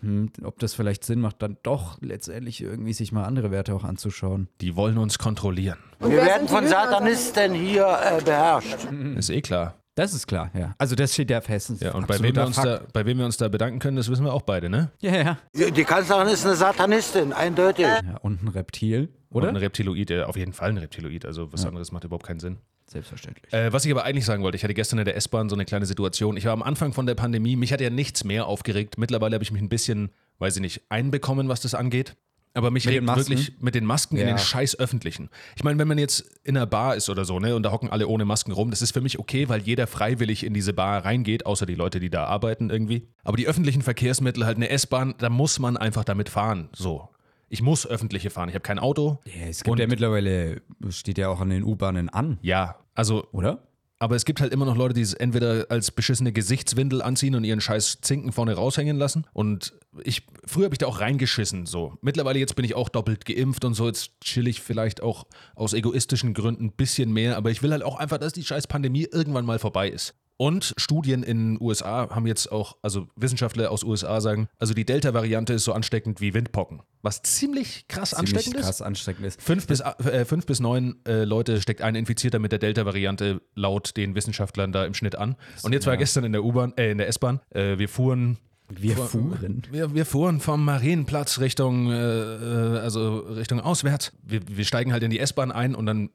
[0.02, 3.84] hm, ob das vielleicht Sinn macht, dann doch letztendlich irgendwie sich mal andere Werte auch
[3.84, 4.48] anzuschauen.
[4.62, 5.78] Die wollen uns kontrollieren.
[6.00, 6.70] Und Wir wer werden von die?
[6.70, 8.78] Satanisten hier äh, beherrscht.
[9.16, 9.76] Ist eh klar.
[9.96, 10.74] Das ist klar, ja.
[10.78, 11.74] Also das steht ja fest.
[11.82, 14.10] Ja, und bei wem, wir uns da, bei wem wir uns da bedanken können, das
[14.10, 14.90] wissen wir auch beide, ne?
[15.02, 15.70] Ja, ja.
[15.70, 17.86] Die Kanzlerin ist eine Satanistin, eindeutig.
[17.86, 18.00] ja.
[18.22, 19.44] Und ein Reptil, Oder?
[19.44, 19.50] oder?
[19.50, 21.26] ein Reptiloid, äh, auf jeden Fall ein Reptiloid.
[21.26, 22.60] Also was anderes macht überhaupt keinen Sinn.
[22.92, 23.54] Selbstverständlich.
[23.54, 25.64] Äh, was ich aber eigentlich sagen wollte, ich hatte gestern in der S-Bahn so eine
[25.66, 26.36] kleine Situation.
[26.36, 28.98] Ich war am Anfang von der Pandemie, mich hat ja nichts mehr aufgeregt.
[28.98, 32.18] Mittlerweile habe ich mich ein bisschen, weiß ich nicht, einbekommen, was das angeht.
[32.54, 34.34] Aber mich Mit regt wirklich mit den Masken in Ja.
[34.34, 35.30] den scheiß Öffentlichen.
[35.56, 37.90] Ich meine, wenn man jetzt in einer Bar ist oder so, ne, und da hocken
[37.90, 41.06] alle ohne Masken rum, das ist für mich okay, weil jeder freiwillig in diese Bar
[41.06, 43.08] reingeht, außer die Leute, die da arbeiten irgendwie.
[43.24, 46.68] Aber die öffentlichen Verkehrsmittel, halt eine S-Bahn, da muss man einfach damit fahren.
[46.76, 47.08] So.
[47.54, 48.48] Ich muss öffentliche fahren.
[48.48, 49.20] Ich habe kein Auto.
[49.26, 53.28] Ja, es gibt Und- ja mittlerweile, steht ja auch an den U-Bahnen an, Ja, also
[53.34, 53.68] oder?
[54.00, 57.44] Aber es gibt halt immer noch Leute, die es entweder als beschissene Gesichtswindel anziehen und
[57.44, 59.28] ihren scheiß Zinken vorne raushängen lassen.
[59.34, 61.98] Und ich, früher habe ich da auch reingeschissen, so.
[62.02, 63.86] Mittlerweile jetzt bin ich auch doppelt geimpft und so.
[63.86, 67.38] Jetzt chill ich vielleicht auch aus egoistischen Gründen ein bisschen mehr.
[67.38, 70.16] Aber ich will halt auch einfach, dass die scheiß Pandemie irgendwann mal vorbei ist.
[70.42, 74.86] Und Studien in den USA haben jetzt auch, also Wissenschaftler aus USA sagen, also die
[74.86, 76.82] Delta-Variante ist so ansteckend wie Windpocken.
[77.04, 78.66] Was ziemlich krass Ziemlich ansteckend ist.
[78.66, 79.40] krass ansteckend ist.
[79.40, 83.96] Fünf bis, äh, fünf bis neun äh, Leute steckt ein Infizierter mit der Delta-Variante laut
[83.98, 85.36] den Wissenschaftlern da im Schnitt an.
[85.62, 88.40] Und jetzt war gestern in der U-Bahn, äh, in der S-Bahn, äh, wir fuhren.
[88.68, 89.62] Wir fuhren.
[89.70, 94.12] Wir, wir fuhren vom Marienplatz Richtung, äh, äh, also Richtung auswärts.
[94.24, 96.10] Wir, wir steigen halt in die S-Bahn ein und dann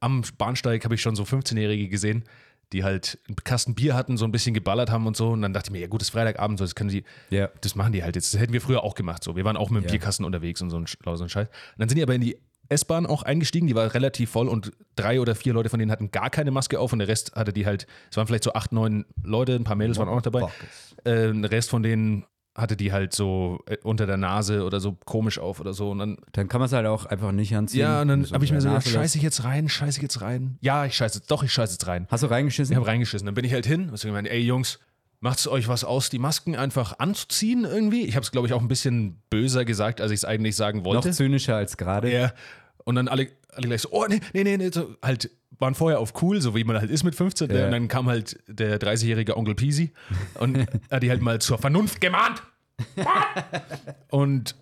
[0.00, 2.24] am Bahnsteig habe ich schon so 15-Jährige gesehen,
[2.72, 5.30] die halt einen Kasten Bier hatten, so ein bisschen geballert haben und so.
[5.30, 7.48] Und dann dachte ich mir, ja gut, es ist Freitagabend, so, das können die, Ja.
[7.60, 8.32] das machen die halt jetzt.
[8.34, 9.24] Das hätten wir früher auch gemacht.
[9.24, 9.36] So.
[9.36, 9.90] Wir waren auch mit dem Ja.
[9.92, 11.48] Bierkasten unterwegs und so ein, so ein Scheiß.
[11.48, 12.36] Und dann sind die aber in die
[12.68, 16.12] S-Bahn auch eingestiegen, die war relativ voll und drei oder vier Leute von denen hatten
[16.12, 18.70] gar keine Maske auf und der Rest hatte die halt, es waren vielleicht so acht,
[18.70, 20.42] neun Leute, ein paar Mädels waren auch noch dabei.
[21.02, 24.96] Äh, der Rest von denen hatte die halt so äh, unter der Nase oder so
[25.04, 25.90] komisch auf oder so.
[25.90, 27.80] Und dann, Dann kann man es halt auch einfach nicht anziehen.
[27.80, 30.02] ja, und dann So habe ich mir so gedacht, scheiße ich jetzt rein, scheiße ich
[30.02, 30.58] jetzt rein.
[30.60, 32.06] Ja, ich scheiße, doch, ich scheiße jetzt rein.
[32.10, 32.72] Hast du reingeschissen?
[32.72, 33.24] Ich habe reingeschissen.
[33.26, 34.78] Dann bin ich halt hin und hab gemeint, ey Jungs,
[35.20, 38.02] macht's euch was aus, die Masken einfach anzuziehen irgendwie?
[38.06, 40.78] Ich habe es, glaube ich, auch ein bisschen böser gesagt, als ich es eigentlich sagen
[40.78, 41.12] Noch wollte.
[41.12, 42.12] zynischer als gerade.
[42.12, 42.32] Ja.
[42.84, 45.30] Und dann alle, alle gleich so, oh, nee, nee, nee, nee, so, halt,
[45.60, 47.50] waren vorher auf cool, so wie man halt ist mit 15.
[47.50, 47.66] Ja.
[47.66, 49.92] Und dann kam halt der 30-jährige Onkel Peasy
[50.34, 50.58] und
[50.90, 52.42] hat die halt mal zur Vernunft gemahnt.
[54.10, 54.56] Und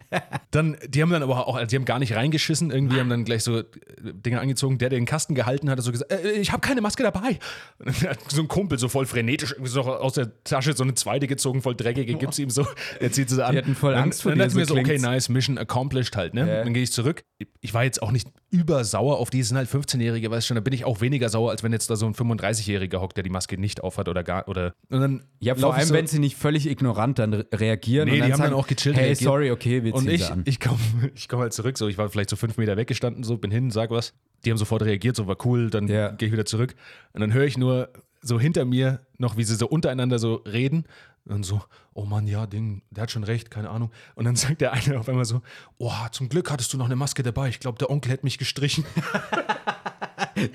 [0.50, 3.24] dann, die haben dann aber auch, also die haben gar nicht reingeschissen, irgendwie haben dann
[3.24, 3.64] gleich so äh,
[4.02, 4.78] Dinge angezogen.
[4.78, 7.38] Der, der den Kasten gehalten hat, hat so gesagt, äh, ich habe keine Maske dabei.
[7.78, 7.94] Dann
[8.28, 11.62] so ein Kumpel so voll frenetisch irgendwie so aus der Tasche so eine zweite gezogen,
[11.62, 12.66] voll dreckige, gibt's ihm so.
[13.00, 13.52] Er zieht sie an.
[13.52, 15.28] Die hatten voll dann, Angst vor dann dir, dachte ich mir so so, okay, nice,
[15.28, 16.46] Mission accomplished halt, ne?
[16.48, 16.64] Ja.
[16.64, 17.24] Dann gehe ich zurück.
[17.60, 20.60] Ich war jetzt auch nicht übersauer auf die, es sind halt 15-Jährige, weißt schon, da
[20.60, 23.30] bin ich auch weniger sauer, als wenn jetzt da so ein 35-Jähriger hockt, der die
[23.30, 26.36] Maske nicht aufhat oder gar, oder, und dann Ja, vor allem, so- wenn sie nicht
[26.36, 28.07] völlig ignorant dann re- reagieren.
[28.08, 29.28] Nee, und dann die haben sagen, dann auch gechillt Hey, reagiert.
[29.30, 30.42] sorry, okay, wir ziehen Und ich, an.
[30.46, 30.78] ich komme
[31.14, 33.70] ich komm halt zurück, so ich war vielleicht so fünf Meter weggestanden, so bin hin,
[33.70, 34.14] sag was.
[34.44, 36.10] Die haben sofort reagiert, so war cool, dann Ja.
[36.12, 36.74] gehe ich wieder zurück.
[37.12, 37.90] Und dann höre ich nur
[38.20, 40.84] so hinter mir noch, wie sie so untereinander so reden.
[41.24, 41.60] Und dann so,
[41.94, 43.90] oh Mann, ja, Ding, der hat schon recht, keine Ahnung.
[44.14, 45.42] Und dann sagt der eine auf einmal so,
[45.78, 47.48] oh, zum Glück hattest du noch eine Maske dabei.
[47.48, 48.84] Ich glaube, der Onkel hätte mich gestrichen.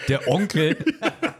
[0.07, 0.77] Der Onkel.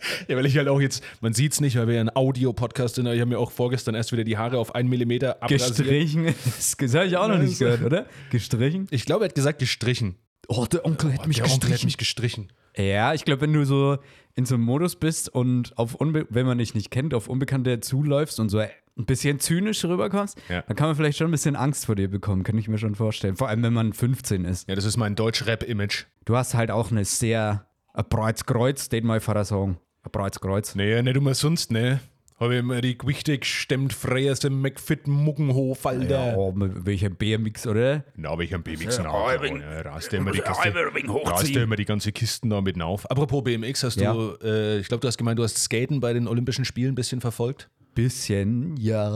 [0.28, 2.96] Ja, weil ich halt auch jetzt, man sieht es nicht, weil wir ja ein Audio-Podcast
[2.96, 5.76] sind, aber ich habe mir auch vorgestern erst wieder die Haare auf einen Millimeter abrasiert.
[5.76, 6.34] Gestrichen.
[6.78, 8.06] Das habe ich auch noch nicht gehört, oder?
[8.30, 8.86] Gestrichen?
[8.90, 10.16] Ich glaube, er hat gesagt gestrichen.
[10.48, 12.52] Oh, der Onkel hätte der Onkel hat mich gestrichen.
[12.76, 13.98] Ja, ich glaube, wenn du so
[14.34, 17.80] in so einem Modus bist und auf Unbe wenn man dich nicht kennt, auf Unbekannte
[17.80, 18.68] zuläufst und so ein
[19.06, 20.62] bisschen zynisch rüberkommst, Ja.
[20.62, 22.94] dann kann man vielleicht schon ein bisschen Angst vor dir bekommen, kann ich mir schon
[22.94, 23.36] vorstellen.
[23.36, 24.68] Vor allem, wenn man 15 ist.
[24.68, 26.04] Ja, das ist mein Deutsch-Rap-Image.
[26.24, 29.78] Du hast halt auch eine sehr ein breites Kreuz, den mein Vater sagen.
[30.02, 30.74] Ein breites Kreuz.
[30.74, 32.00] Nee, nicht immer sonst, ne?
[32.38, 36.38] Habe ich immer die Gewichte gestemmt, frei aus dem McFit Muckenhof, Alter.
[36.38, 38.02] Ja, mit welcher BMX, oder?
[38.16, 39.42] Na, hab BMX Ja, nach.
[39.42, 43.10] Ja, rast immer die Kiste, die ganze Kisten da mit auf.
[43.10, 44.14] Apropos BMX, hast Ja.
[44.14, 46.94] du, äh, ich glaube, du hast gemeint, du hast Skaten bei den Olympischen Spielen ein
[46.94, 47.68] bisschen verfolgt.
[47.94, 49.10] Bisschen, ja.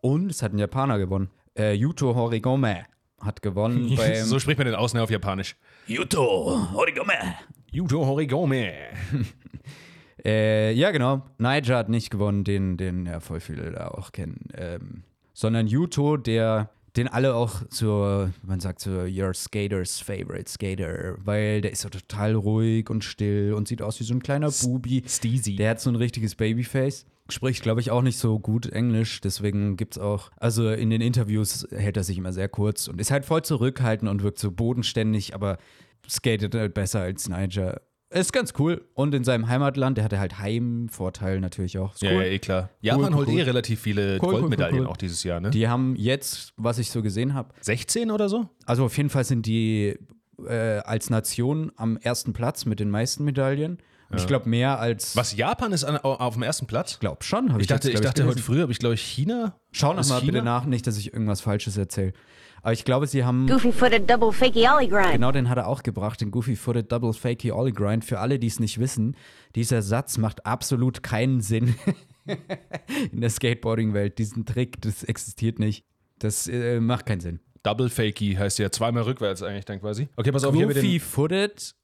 [0.00, 1.30] Und es hat ein Japaner gewonnen.
[1.58, 2.84] Äh, Yuto Horigome
[3.20, 4.14] hat gewonnen beim.
[4.24, 5.56] so spricht man den aus, ne, auf Japanisch.
[5.88, 6.22] Yuto,
[6.72, 7.14] Origome.
[7.72, 8.72] Yuto Horigome.
[10.24, 11.22] Äh, ja, genau.
[11.38, 14.48] Niger hat nicht gewonnen, den, den ja voll viele da auch kennen.
[14.54, 15.02] Ähm,
[15.34, 21.60] sondern Yuto, der, den alle auch so, man sagt so, your skater's favorite skater, weil
[21.60, 25.04] der ist so total ruhig und still und sieht aus wie so ein kleiner Bubi.
[25.06, 25.56] Steezy.
[25.56, 27.06] Der hat so ein richtiges Babyface.
[27.30, 31.68] Spricht, glaube ich, auch nicht so gut Englisch, deswegen gibt's auch, also in den Interviews
[31.70, 35.34] hält er sich immer sehr kurz und ist halt voll zurückhaltend und wirkt so bodenständig,
[35.34, 35.58] aber
[36.08, 37.82] skatet halt besser als Niger.
[38.10, 38.82] Ist ganz cool.
[38.94, 41.94] Und in seinem Heimatland, der hatte halt Heimvorteil natürlich auch.
[41.94, 42.22] Ist Ja, cool.
[42.22, 42.70] ja, eh klar.
[42.80, 43.38] Japan cool, holt cool.
[43.38, 44.86] eh relativ viele Cool, cool, cool, Goldmedaillen cool.
[44.86, 45.50] auch dieses Jahr, ne?
[45.50, 48.48] Die haben jetzt, was ich so gesehen habe, 16 oder so?
[48.66, 49.98] also auf jeden Fall sind die
[50.46, 53.78] äh, als Nation am ersten Platz mit den meisten Medaillen.
[54.10, 55.14] Und ich glaube mehr als.
[55.16, 56.92] Was, Japan ist an, auf dem ersten Platz?
[56.92, 57.52] Ich glaube schon.
[57.52, 59.54] Hab Ich dachte, jetzt, ich dachte heute früher, habe ich glaube ich China.
[59.70, 60.32] Schau noch Ist mal China?
[60.32, 62.14] bitte nach, nicht, dass ich irgendwas Falsches erzähle.
[62.62, 63.46] Aber ich glaube, sie haben.
[63.46, 65.12] Goofy footed double fakey ollie grind.
[65.12, 68.04] Genau, den hat er auch gebracht, den Goofy Footed Double Fakey Ollie Grind.
[68.04, 69.16] Für alle, die es nicht wissen,
[69.54, 71.76] dieser Satz macht absolut keinen Sinn
[73.12, 74.18] in der Skateboarding-Welt.
[74.18, 75.84] Diesen Trick, das existiert nicht.
[76.18, 77.40] Das äh, macht keinen Sinn.
[77.62, 80.08] Double Fakey heißt ja zweimal rückwärts eigentlich dann quasi.
[80.16, 80.98] Okay, pass auf, hier haben wir Goofy.
[81.00, 81.74] Footed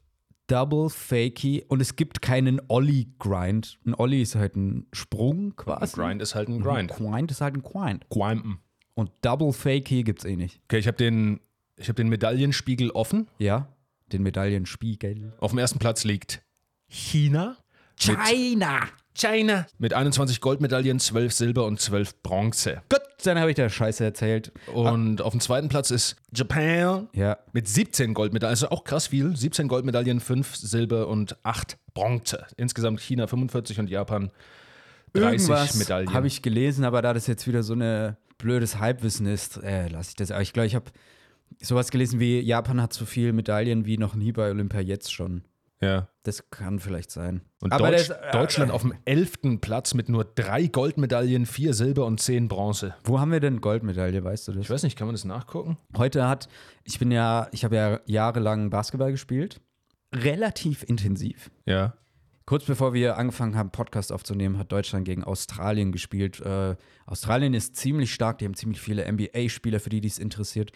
[0.47, 3.79] Double Fakey und es gibt keinen Ollie Grind.
[3.87, 5.97] Ein Ollie ist halt ein Sprung quasi.
[5.97, 6.93] Grind ist halt ein Grind.
[6.93, 8.07] Grind ist halt ein Grind.
[8.11, 8.59] Quimpen.
[8.95, 10.61] Und Double Fakey gibt's eh nicht.
[10.65, 11.41] Okay, ich habe den,
[11.77, 13.29] ich hab den Medaillenspiegel offen.
[13.39, 13.69] Ja,
[14.13, 15.33] den Medaillenspiegel.
[15.41, 16.43] Auf dem ersten Platz liegt
[16.89, 17.57] China.
[17.97, 18.81] China!
[19.17, 19.67] China.
[19.79, 22.83] Mit 21 Goldmedaillen, 12 Silber und 12 Bronze.
[22.89, 24.53] Gut, dann habe ich da Scheiße erzählt.
[24.73, 28.51] Und auf dem zweiten Platz ist Japan Ja, mit 17 Goldmedaillen.
[28.51, 29.37] Also auch krass viel.
[29.37, 32.45] 17 Goldmedaillen, 5 Silber und 8 Bronze.
[32.57, 34.33] Insgesamt China 45 und Japan
[35.13, 36.13] 30 Irgendwas Medaillen.
[36.13, 40.11] habe ich gelesen, aber da das jetzt wieder so eine blödes Halbwissen ist, äh, lasse
[40.11, 40.31] ich das.
[40.31, 40.91] Aber ich glaube, ich habe
[41.61, 45.45] sowas gelesen wie Japan hat so viele Medaillen wie noch nie bei Olympia jetzt schon.
[45.81, 46.09] ja.
[46.23, 47.43] Das kann vielleicht sein.
[47.61, 49.61] Und aber Deutsch, das, äh, Deutschland auf dem 11.
[49.61, 52.95] Platz mit nur 3 Goldmedaillen, 4 Silber und 10 Bronze.
[53.05, 54.63] Wo haben wir denn Goldmedaille, weißt du das?
[54.63, 55.77] Ich weiß nicht, kann man das nachgucken?
[55.99, 56.49] Heute hat,
[56.85, 59.61] ich bin ja, ich habe ja jahrelang Basketball gespielt.
[60.15, 61.51] Relativ intensiv.
[61.67, 61.93] Ja.
[62.47, 66.41] Kurz bevor wir angefangen haben, Podcast aufzunehmen, hat Deutschland gegen Australien gespielt.
[66.41, 66.77] Äh,
[67.07, 70.71] Australien ist ziemlich stark, die haben ziemlich viele NBA-Spieler, für die dies interessiert.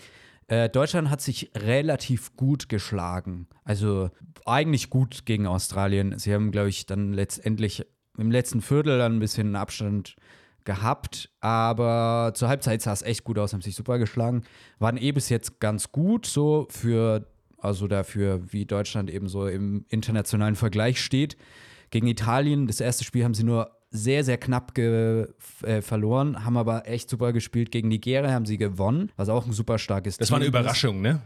[0.47, 3.49] Äh, Deutschland hat sich relativ gut geschlagen.
[3.65, 4.11] Also
[4.47, 6.19] eigentlich gut gegen Australien.
[6.19, 7.85] Sie haben, glaube ich, dann letztendlich
[8.17, 10.17] im letzten Viertel dann ein bisschen Abstand
[10.65, 14.43] gehabt, aber zur Halbzeit sah es echt gut aus, haben sich super geschlagen.
[14.79, 17.27] Waren eh bis jetzt ganz gut so für,
[17.59, 21.37] also dafür, wie Deutschland eben so im internationalen Vergleich steht.
[21.91, 25.27] Gegen Italien, das erste Spiel haben sie nur sehr, sehr knapp ge
[25.63, 27.71] äh, verloren, haben aber echt super gespielt.
[27.71, 30.49] Gegen Nigeria haben sie gewonnen, was auch ein super starkes Das Team war eine.
[30.49, 31.23] Überraschung, ne?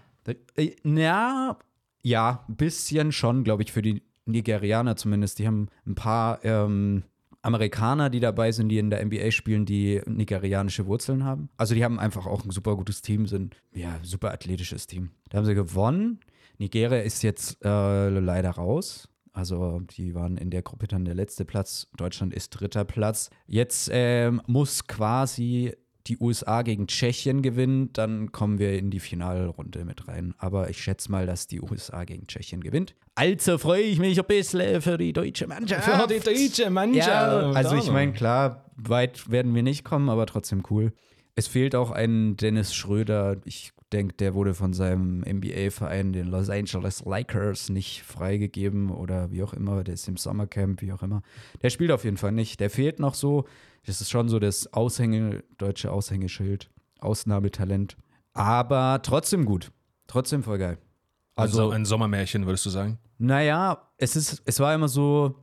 [0.56, 1.58] Äh, Ja,
[2.02, 5.38] ja, ein bisschen schon, glaube ich, für die Nigerianer zumindest.
[5.40, 7.02] Die haben ein paar ähm,
[7.42, 11.48] Amerikaner, die dabei sind, die in der NBA spielen, die nigerianische Wurzeln haben.
[11.56, 15.10] Also die haben einfach auch ein super gutes Team, sind ja super athletisches Team.
[15.28, 16.20] Da haben sie gewonnen.
[16.58, 19.08] Nigeria ist jetzt äh, leider raus.
[19.32, 21.88] Also die waren in der Gruppe dann der letzte Platz.
[21.96, 23.30] Deutschland ist dritter Platz.
[23.46, 25.74] Jetzt ähm, muss quasi
[26.06, 30.34] die USA gegen Tschechien gewinnen, dann kommen wir in die Finalrunde mit rein.
[30.38, 32.94] Aber ich schätze mal, dass die USA gegen Tschechien gewinnt.
[33.14, 35.84] Also freue ich mich ein bisschen für die deutsche Mannschaft.
[35.84, 37.08] Für die deutsche Mannschaft.
[37.08, 40.92] Ja, also ich meine, klar, weit werden wir nicht kommen, aber trotzdem cool.
[41.34, 43.36] Es fehlt auch ein Dennis Schröder.
[43.44, 49.42] Ich denke, der wurde von seinem NBA-Verein, den Los Angeles Lakers, nicht freigegeben oder wie
[49.42, 49.84] auch immer.
[49.84, 51.22] Der ist im Sommercamp, wie auch immer.
[51.62, 52.60] Der spielt auf jeden Fall nicht.
[52.60, 53.44] Der fehlt noch so.
[53.86, 56.70] Das ist schon so das Aushänge, deutsche Aushängeschild.
[57.00, 57.96] Ausnahmetalent.
[58.32, 59.70] Aber trotzdem gut.
[60.06, 60.78] Trotzdem voll geil.
[61.34, 62.98] Also ein Sommermärchen, würdest du sagen?
[63.18, 65.36] Naja, es ist, es war immer so,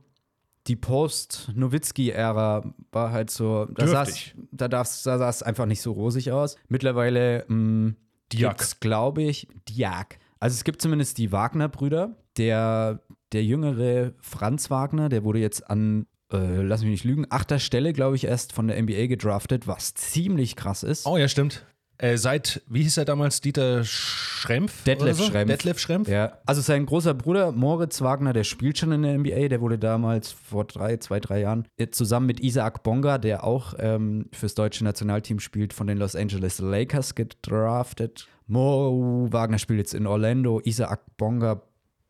[0.66, 4.34] die Post-Nowitzki-Ära war halt so, da sah Dürftig.
[4.52, 6.56] da da sah es einfach nicht so rosig aus.
[6.68, 7.94] Mittlerweile mh,
[8.32, 8.80] Diak.
[8.80, 10.18] glaube ich, Diak.
[10.38, 12.16] Also es gibt zumindest die Wagner-Brüder.
[12.36, 13.00] Der,
[13.32, 17.92] der jüngere Franz Wagner, der wurde jetzt an, äh, lass mich nicht lügen, achter Stelle,
[17.92, 21.06] glaube ich, erst von der NBA gedraftet, was ziemlich krass ist.
[21.06, 21.66] Oh ja, stimmt.
[22.00, 24.84] Äh, seit, wie hieß er damals, Dieter Schrempf?
[24.84, 25.24] Detlef so?
[25.24, 25.50] Schrempf.
[25.50, 26.08] Detlef Schrempf?
[26.08, 29.78] Ja, also sein großer Bruder Moritz Wagner, der spielt schon in der NBA, der wurde
[29.78, 34.54] damals vor drei, zwei, drei Jahren äh, zusammen mit Isaac Bonga, der auch ähm, fürs
[34.54, 38.28] deutsche Nationalteam spielt, von den Los Angeles Lakers gedraftet.
[38.46, 41.60] Mo Wagner spielt jetzt in Orlando, Isaac Bonga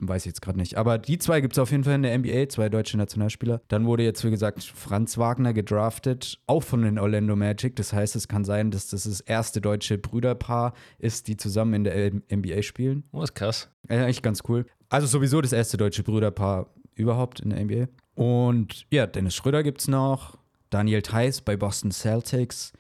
[0.09, 0.77] weiß ich jetzt gerade nicht.
[0.77, 3.61] Aber die zwei gibt es auf jeden Fall in der NBA, zwei deutsche Nationalspieler.
[3.69, 7.77] Dann wurde jetzt, wie gesagt, Franz Wagner gedraftet, auch von den Orlando Magic.
[7.77, 11.85] Das heißt, es kann sein, dass das das erste deutsche Brüderpaar ist, die zusammen in
[11.85, 13.05] der NBA spielen.
[13.13, 13.69] Oh, ist krass.
[13.89, 14.67] Ja, echt ganz cool.
[14.89, 17.89] Also sowieso das erste deutsche Brüderpaar überhaupt in der NBA.
[18.15, 20.39] Und ja, Dennis Schröder gibt's noch.
[20.69, 22.73] Daniel Theiss bei Boston Celtics.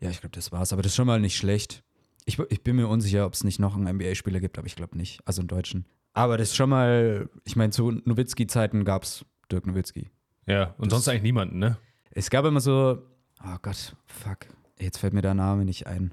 [0.00, 0.72] Ja, ich glaube, das war's.
[0.72, 1.82] Aber das ist schon mal nicht schlecht.
[2.24, 4.96] Ich, ich bin mir unsicher, ob es nicht noch einen NBA-Spieler gibt, aber ich glaube
[4.96, 5.20] nicht.
[5.24, 5.86] Also einen Deutschen.
[6.14, 10.10] Aber das ist schon mal, ich meine, zu Nowitzki-Zeiten gab's Dirk Nowitzki.
[10.46, 11.78] Ja, und sonst eigentlich niemanden, ne?
[12.10, 13.02] Es gab immer so,
[13.42, 14.38] oh Gott, fuck,
[14.78, 16.12] jetzt fällt mir der Name nicht ein.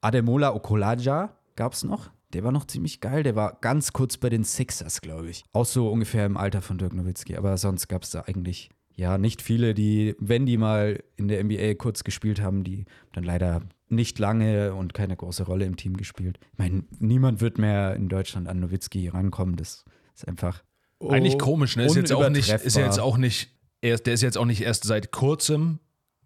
[0.00, 2.10] Ademola Okolaja gab's noch.
[2.32, 3.22] der war noch ziemlich geil.
[3.22, 5.44] Der war ganz kurz bei den Sixers, glaube ich.
[5.52, 7.36] Auch so ungefähr im Alter von Dirk Nowitzki.
[7.36, 11.42] Aber sonst gab es da eigentlich ja nicht viele, die, wenn die mal in der
[11.44, 15.96] NBA kurz gespielt haben, die dann leider nicht lange und keine große Rolle im Team
[15.96, 16.38] gespielt.
[16.52, 19.56] Ich meine, niemand wird mehr in Deutschland an Nowitzki rankommen.
[19.56, 20.62] Das ist einfach.
[21.00, 21.86] Eigentlich komisch, ne?
[21.86, 23.50] Ist jetzt auch nicht, ist ja jetzt auch nicht,
[23.82, 25.78] erst, der ist jetzt auch nicht erst seit kurzem.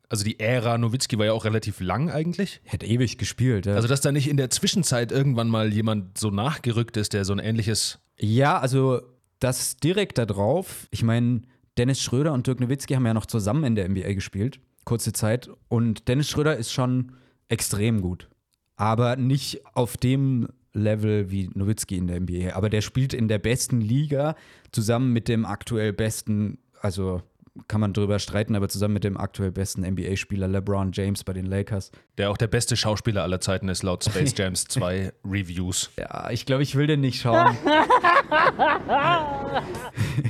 [0.09, 2.61] Also die Ära Nowitzki war ja auch relativ lang eigentlich.
[2.65, 3.67] Hätte ewig gespielt.
[3.67, 3.75] Ja.
[3.75, 7.33] Also, dass da nicht in der Zwischenzeit irgendwann mal jemand so nachgerückt ist, der so
[7.33, 8.01] ein ähnliches.
[8.19, 9.03] Ja, also
[9.39, 10.89] das direkt da drauf.
[10.91, 11.43] Ich meine,
[11.79, 15.49] Dennis Schröder und Dirk Nowitzki haben ja noch zusammen in der NBA gespielt, kurze Zeit.
[15.69, 17.13] Und Dennis Schröder ist schon
[17.51, 18.29] extrem gut.
[18.77, 22.55] Aber nicht auf dem Level wie Nowitzki in der NBA.
[22.55, 24.37] Aber der spielt in der besten Liga
[24.73, 27.23] zusammen mit dem aktuell besten, also
[27.67, 31.47] kann man drüber streiten, aber zusammen mit dem aktuell besten NBA-Spieler LeBron James bei den
[31.47, 31.91] Lakers.
[32.17, 35.91] Der auch der beste Schauspieler aller Zeiten ist, laut Space Jams 2 Reviews.
[35.99, 37.57] Ja, ich glaube, ich will den nicht schauen.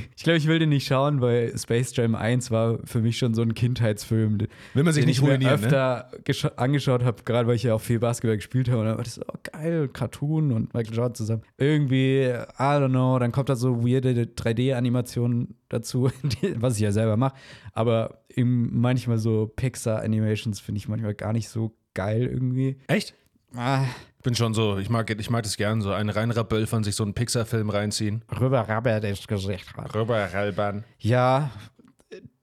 [0.21, 3.33] ich glaube, ich will den nicht schauen, weil Space Jam 1 war für mich schon
[3.33, 4.37] so ein Kindheitsfilm.
[4.75, 5.65] Will man sich den nicht ich mir ruinieren, ne?
[5.65, 8.81] öfter gescha- angeschaut habe, gerade weil ich ja auch viel Basketball gespielt habe.
[8.81, 11.41] Und dann war das so oh, geil, Cartoon und Michael Jordan zusammen.
[11.57, 16.11] Irgendwie, I don't know, dann kommt da so weirde 3D-Animationen dazu,
[16.57, 17.33] was ich ja selber mache.
[17.73, 22.77] Aber eben manchmal so Pixar-Animations finde ich manchmal gar nicht so geil irgendwie.
[22.85, 23.15] Echt?
[23.55, 23.85] Ah,
[24.21, 27.03] bin schon so, ich mag, ich mag das gern, so einen reinere Bölfern, sich so
[27.03, 28.23] einen Pixar-Film reinziehen.
[28.39, 29.65] rüber Rabbit ins Gesicht.
[29.95, 30.83] Rüber Ralban.
[30.99, 31.51] Ja,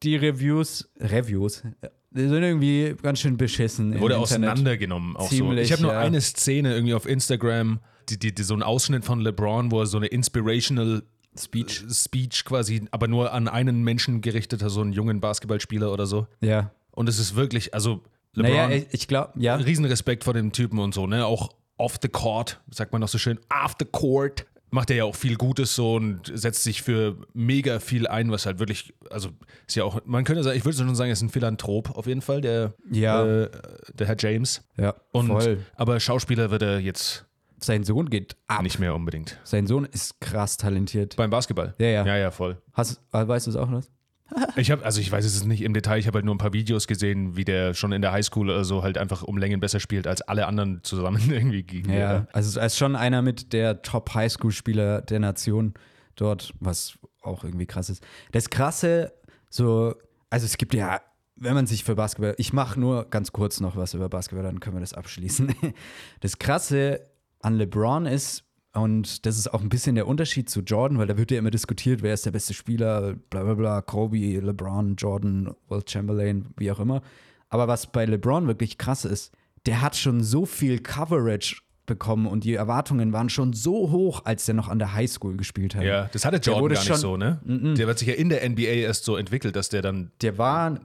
[0.03, 4.01] die Reviews, Reviews, äh, die sind irgendwie ganz schön beschissen.
[4.01, 5.37] Wurde auseinandergenommen auch so.
[5.37, 6.01] Ziemlich, Ich habe nur ja.
[6.01, 9.87] eine Szene irgendwie auf Instagram, die, die, die, so ein Ausschnitt von LeBron, wo er
[9.87, 11.03] so eine inspirational
[11.39, 16.07] Speech, Speech quasi, aber nur an einen Menschen gerichtet hat, so einen jungen Basketballspieler oder
[16.07, 16.27] so.
[16.41, 16.71] Ja.
[16.93, 19.57] Und es ist wirklich, also LeBron, Naja, ich, ich glaube, ja.
[19.57, 21.27] Riesenrespekt vor dem Typen und so, ne?
[21.27, 24.45] Auch off the court, sagt man noch so schön, off the court.
[24.71, 28.45] Macht er ja auch viel Gutes so und setzt sich für mega viel ein, was
[28.45, 29.31] halt wirklich, also
[29.67, 32.07] ist ja auch, man könnte sagen, ich würde schon sagen, er ist ein Philanthrop auf
[32.07, 33.25] jeden Fall, der, Ja.
[33.25, 33.51] äh,
[33.95, 34.63] der Herr James.
[34.77, 35.65] Ja, Und, voll.
[35.75, 37.25] Aber Schauspieler wird er jetzt
[37.61, 38.63] Sein Sohn geht ab.
[38.63, 39.39] nicht mehr unbedingt.
[39.43, 41.17] Sein Sohn ist krass talentiert.
[41.17, 41.75] Beim Basketball.
[41.79, 42.07] Ja, ja.
[42.07, 42.61] Ja, ja, voll.
[42.75, 43.83] Hast, weißt du es auch noch?
[44.57, 46.53] Ich habe, also ich weiß es nicht im Detail, ich habe halt nur ein paar
[46.53, 49.81] Videos gesehen, wie der schon in der Highschool oder so halt einfach um Längen besser
[49.81, 51.93] spielt als alle anderen zusammen irgendwie gegen.
[51.93, 55.75] Ja, also er ist schon einer mit der Top-Highschool-Spieler der Nation
[56.17, 58.05] dort, was auch irgendwie krass ist.
[58.33, 59.13] Das Krasse,
[59.51, 59.95] so,
[60.31, 61.01] also es gibt ja,
[61.37, 64.61] wenn man sich für Basketball, ich mache nur ganz kurz noch was über Basketball, dann
[64.61, 65.55] können wir das abschließen.
[66.21, 67.01] Das Krasse
[67.41, 71.17] an LeBron ist, und das ist auch ein bisschen der Unterschied zu Jordan, weil da
[71.17, 75.55] wird ja immer diskutiert, wer ist der beste Spieler, bla bla bla, Kobe, LeBron, Jordan,
[75.69, 77.03] Will Chamberlain, wie auch immer.
[77.49, 79.33] Aber was bei LeBron wirklich krass ist,
[79.67, 84.45] der hat schon so viel Coverage bekommen und die Erwartungen waren schon so hoch, als
[84.45, 85.85] der noch an der Highschool gespielt hat.
[85.85, 87.41] Ja, das hatte Jordan gar nicht schon- so, ne?
[87.79, 90.11] Der wird sich ja in der NBA erst so entwickelt, dass der dann.
[90.21, 90.81] Der war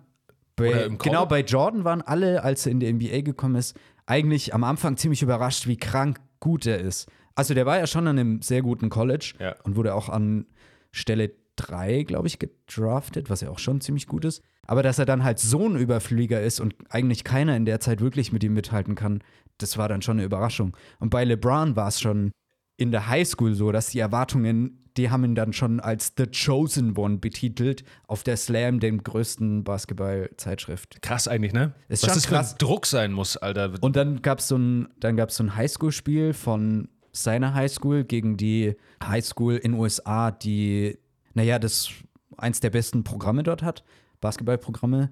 [0.56, 4.64] bei, genau bei Jordan waren alle, als er in die NBA gekommen ist, eigentlich am
[4.64, 7.10] Anfang ziemlich überrascht, wie krank gut er ist.
[7.36, 9.56] Also der war ja schon an einem sehr guten College Ja.
[9.64, 10.46] und wurde auch an
[10.92, 14.42] Stelle 3, glaube ich, gedraftet, was ja auch schon ziemlich gut ist.
[14.66, 18.02] Aber dass er dann halt so ein Überflieger ist und eigentlich keiner in der Zeit
[18.02, 19.24] wirklich mit ihm mithalten kann,
[19.58, 20.76] das war dann schon eine Überraschung.
[21.00, 22.32] Und bei LeBron war es schon
[22.78, 26.98] in der Highschool so, dass die Erwartungen, die haben ihn dann schon als The Chosen
[26.98, 31.02] One betitelt, auf der Slam, dem größten Basketball-Zeitschrift.
[31.02, 31.74] Krass eigentlich, ne?
[31.88, 32.54] Ist Was das für krass.
[32.54, 33.74] ein Druck sein muss, Alter.
[33.82, 38.36] Und dann gab es so ein, dann gab's so ein Highschool-Spiel von seiner Highschool gegen
[38.36, 40.98] die Highschool in USA, die,
[41.34, 41.92] naja, das
[42.38, 43.84] eins der besten Programme dort hat,
[44.20, 45.12] Basketballprogramme.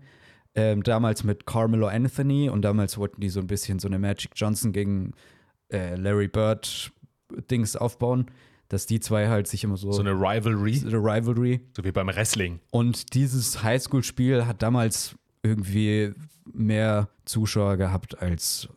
[0.54, 4.32] Ähm, damals mit Carmelo Anthony und damals wollten die so ein bisschen so eine Magic
[4.36, 5.14] Johnson gegen
[5.72, 6.92] äh, Larry Bird
[7.50, 8.26] Dings aufbauen,
[8.68, 11.94] dass die zwei halt sich immer so, so eine Rivalry, so eine Rivalry so wie
[11.94, 12.60] beim Wrestling.
[12.72, 16.12] und dieses Highschool-Spiel hat damals irgendwie
[16.52, 18.68] mehr Zuschauer gehabt als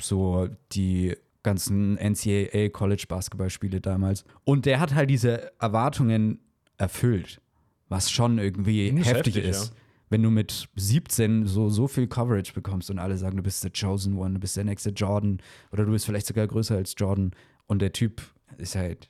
[0.00, 4.24] so die ganzen NCAA College Basketballspiele damals.
[4.42, 6.40] Und der hat halt diese Erwartungen
[6.76, 7.40] erfüllt,
[7.88, 9.72] was schon irgendwie heftig, heftig, ist.
[10.10, 13.70] Wenn du mit 17 so, so viel Coverage bekommst und alle sagen, du bist der
[13.70, 15.38] Chosen One, du bist der nächste Jordan
[15.70, 17.32] oder du bist vielleicht sogar größer als Jordan
[17.66, 18.22] und der Typ
[18.58, 19.08] ist halt,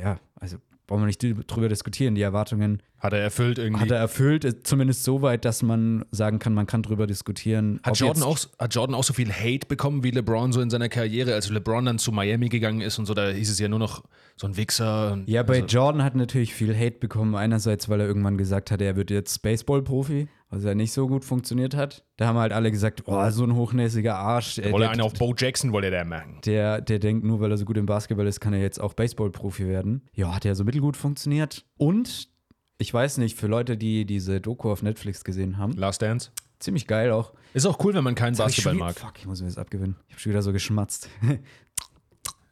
[0.00, 3.82] ja, also brauchen wir nicht drüber diskutieren, die Erwartungen Hat er erfüllt irgendwie.
[3.82, 7.80] hat er erfüllt, äh, zumindest so weit, dass man sagen kann, man kann drüber diskutieren.
[7.82, 10.88] Hat Jordan, auch, hat Jordan auch so viel Hate bekommen wie LeBron so in seiner
[10.88, 13.78] Karriere, als LeBron dann zu Miami gegangen ist und so, da hieß es ja nur
[13.78, 14.02] noch
[14.36, 15.18] so ein Wichser.
[15.26, 17.34] Ja, bei also, Jordan hat natürlich viel Hate bekommen.
[17.34, 21.24] Einerseits, weil er irgendwann gesagt hat, er wird jetzt Baseball-Profi, was ja nicht so gut
[21.24, 22.04] funktioniert hat.
[22.16, 24.58] Da haben halt alle gesagt, oh, so ein hochnäsiger Arsch.
[24.58, 26.40] äh, Wolle der, einen auf Bo Jackson wollte der machen.
[26.44, 28.92] der, der denkt, nur weil er so gut im Basketball ist, kann er jetzt auch
[28.92, 30.02] Baseball-Profi werden.
[30.12, 31.64] Ja, hat ja so mittelgut funktioniert.
[31.78, 32.28] Und,
[32.78, 36.30] ich weiß nicht, für Leute, die diese Doku auf Netflix gesehen haben, Last Dance.
[36.58, 37.32] ziemlich geil auch.
[37.54, 38.98] Ist auch cool, wenn man keinen Basketball mag.
[38.98, 39.96] Fuck, ich muss mir das abgewinnen.
[40.08, 41.08] Ich habe schon wieder so geschmatzt.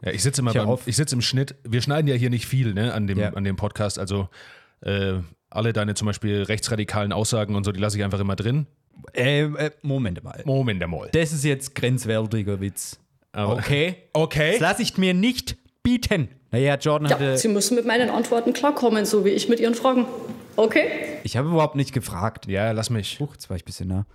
[0.03, 0.87] Ja, ich sitze immer Ich beim, auf.
[0.87, 1.55] ich sitze im Schnitt.
[1.64, 3.31] Wir schneiden ja hier nicht viel, ne, an dem, Ja.
[3.33, 3.99] an dem Podcast.
[3.99, 4.29] Also
[4.83, 5.14] äh,
[5.51, 8.66] alle deine zum Beispiel rechtsradikalen Aussagen und so, die lasse ich einfach immer drin.
[9.14, 10.43] ähm, äh, Moment mal.
[10.45, 11.09] Moment einmal.
[11.12, 12.99] Das ist jetzt grenzwertiger Witz.
[13.33, 13.97] Aber- Okay.
[14.12, 14.53] Okay.
[14.53, 16.28] Das lasse ich mir nicht bieten.
[16.51, 17.39] Naja, Jordan Ja, hatte.
[17.39, 20.07] Sie müssen mit meinen Antworten klarkommen, so wie ich mit Ihren Fragen.
[20.57, 20.87] Okay?
[21.22, 22.47] Ich habe überhaupt nicht gefragt.
[22.47, 23.20] Ja, lass mich.
[23.20, 24.07] Huch, jetzt war ich ein bisschen nah.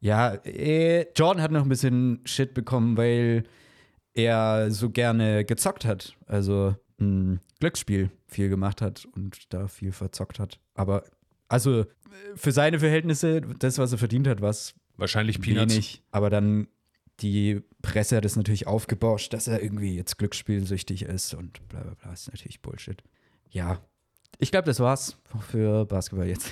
[0.00, 3.44] Ja, äh, Jordan hat noch ein bisschen Shit bekommen, weil
[4.14, 6.14] er so gerne gezockt hat.
[6.26, 10.58] Also ein Glücksspiel viel gemacht hat und da viel verzockt hat.
[10.74, 11.04] Aber
[11.48, 11.84] also
[12.34, 15.74] für seine Verhältnisse, das, was er verdient hat, war es Wahrscheinlich Peanuts.
[15.74, 16.02] wenig.
[16.10, 16.68] Aber dann
[17.20, 21.94] die Presse hat es natürlich aufgebauscht, dass er irgendwie jetzt glücksspielsüchtig ist und bla bla
[21.94, 22.12] bla.
[22.12, 23.00] Ist natürlich Bullshit.
[23.50, 23.78] Ja.
[24.38, 25.16] Ich glaube, das war's
[25.48, 26.50] für Basketball jetzt.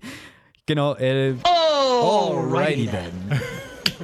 [0.66, 0.94] genau.
[0.94, 3.40] Äh, Alrighty then.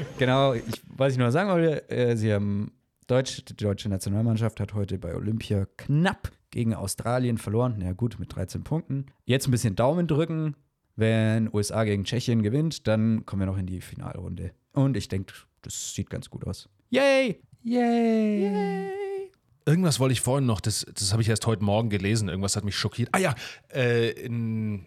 [0.19, 2.73] genau, ich, was ich noch sagen wollte, äh, sie haben
[3.07, 7.77] Deutsch, die deutsche Nationalmannschaft hat heute bei Olympia knapp gegen Australien verloren.
[7.79, 9.07] Na gut, mit 13 Punkten.
[9.25, 10.57] Jetzt ein bisschen Daumen drücken.
[10.97, 14.53] Wenn USA gegen Tschechien gewinnt, dann kommen wir noch in die Finalrunde.
[14.73, 16.69] Und ich denke, das sieht ganz gut aus.
[16.89, 17.41] Yay!
[17.63, 19.31] Yay!
[19.67, 22.29] Irgendwas wollte ich vorhin noch, das, das habe ich erst heute Morgen gelesen.
[22.29, 23.11] Irgendwas hat mich schockiert.
[23.13, 23.35] Ah ja,
[23.75, 24.87] äh, in,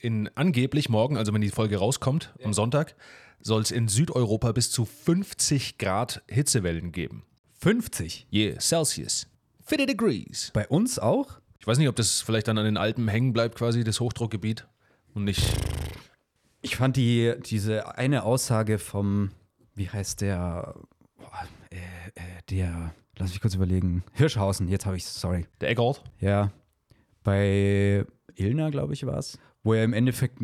[0.00, 2.96] in angeblich morgen, also wenn die Folge rauskommt, am Sonntag,
[3.40, 7.24] soll es in Südeuropa bis zu 50 Grad Hitzewellen geben.
[7.60, 8.26] 50.
[8.32, 9.28] Yeah, Celsius.
[9.64, 10.50] 50 degrees.
[10.54, 11.40] Bei uns auch?
[11.60, 14.66] Ich weiß nicht, ob das vielleicht dann an den Alpen hängen bleibt, quasi, das Hochdruckgebiet.
[15.16, 15.50] Und nicht.
[16.60, 19.30] Ich fand die, diese eine Aussage vom,
[19.74, 20.74] wie heißt der,
[21.70, 25.46] äh, äh, der, lass mich kurz überlegen, Hirschhausen, jetzt habe ich sorry.
[25.62, 26.04] Der Eckert?
[26.20, 26.52] Ja,
[27.24, 28.04] bei
[28.34, 30.38] Ilna, glaube ich, war es, wo er im Endeffekt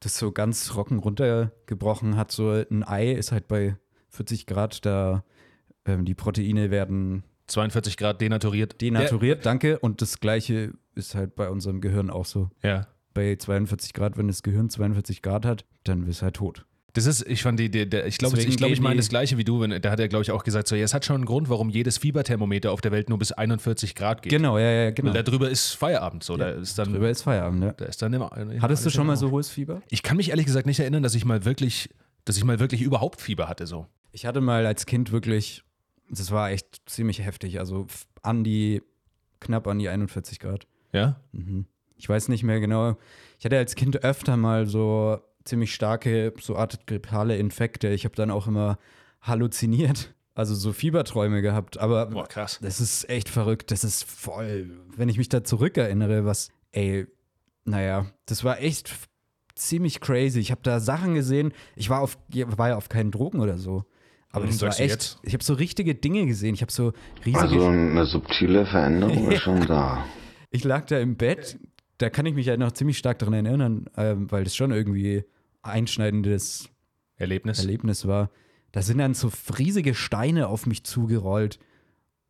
[0.00, 2.30] das so ganz trocken runtergebrochen hat.
[2.30, 3.76] So ein Ei ist halt bei
[4.10, 5.24] 40 Grad, da
[5.86, 8.82] ähm, die Proteine werden 42 Grad denaturiert.
[8.82, 9.78] denaturiert, danke.
[9.78, 12.50] Und das gleiche ist halt bei unserem Gehirn auch so.
[12.62, 12.88] Ja.
[13.20, 13.30] Ja.
[13.32, 16.64] Bei 42 Grad, wenn das Gehirn 42 Grad hat, dann bist du halt tot.
[16.94, 19.08] Das ist, ich fand die, der, der, ich glaube, ich, glaub, ich meine die- das
[19.10, 19.60] Gleiche wie du.
[19.60, 21.48] Wenn, da hat er, glaube ich, auch gesagt, so, ja, es hat schon einen Grund,
[21.48, 24.30] warum jedes Fieberthermometer auf der Welt nur bis 41 Grad geht.
[24.32, 25.08] Genau, ja, ja, genau.
[25.08, 26.24] Weil da drüber ist Feierabend.
[26.24, 27.74] So, da ist dann, Drüber ist Feierabend, ne?
[27.76, 28.30] da ist dann immer.
[28.60, 29.82] Hattest du schon mal so hohes Fieber?
[29.90, 31.90] Ich kann mich ehrlich gesagt nicht erinnern, dass ich mal wirklich,
[32.24, 33.66] dass ich mal wirklich überhaupt Fieber hatte.
[33.66, 33.86] So.
[34.12, 35.62] Ich hatte mal als Kind wirklich,
[36.10, 37.86] das war echt ziemlich heftig, also
[38.22, 38.82] an die,
[39.40, 40.66] knapp an die 41 Grad.
[40.92, 41.20] Ja?
[41.98, 42.96] Ich weiß nicht mehr genau.
[43.38, 47.88] Ich hatte als Kind öfter mal so ziemlich starke, so Art grippale Infekte.
[47.88, 48.78] Ich habe dann auch immer
[49.22, 51.78] halluziniert, also so Fieberträume gehabt.
[51.78, 52.58] Aber Boah, krass.
[52.62, 53.70] das ist echt verrückt.
[53.70, 57.06] Das ist voll, wenn ich mich da zurückerinnere, was, ey,
[57.64, 58.94] naja, das war echt
[59.54, 60.38] ziemlich crazy.
[60.38, 61.52] Ich habe da Sachen gesehen.
[61.76, 63.84] Ich war auf, war ja auf keinen Drogen oder so.
[64.30, 66.54] Aber das war echt, ich habe so richtige Dinge gesehen.
[66.54, 66.92] Ich habe so
[67.24, 70.04] riesige Also eine subtile Veränderung ist schon da.
[70.50, 71.58] ich lag da im Bett,
[71.98, 75.24] da kann ich mich halt noch ziemlich stark daran erinnern, ähm, weil das schon irgendwie
[75.62, 76.70] einschneidendes
[77.16, 77.58] Erlebnis.
[77.58, 78.30] Erlebnis war.
[78.72, 81.58] Da sind dann so riesige Steine auf mich zugerollt.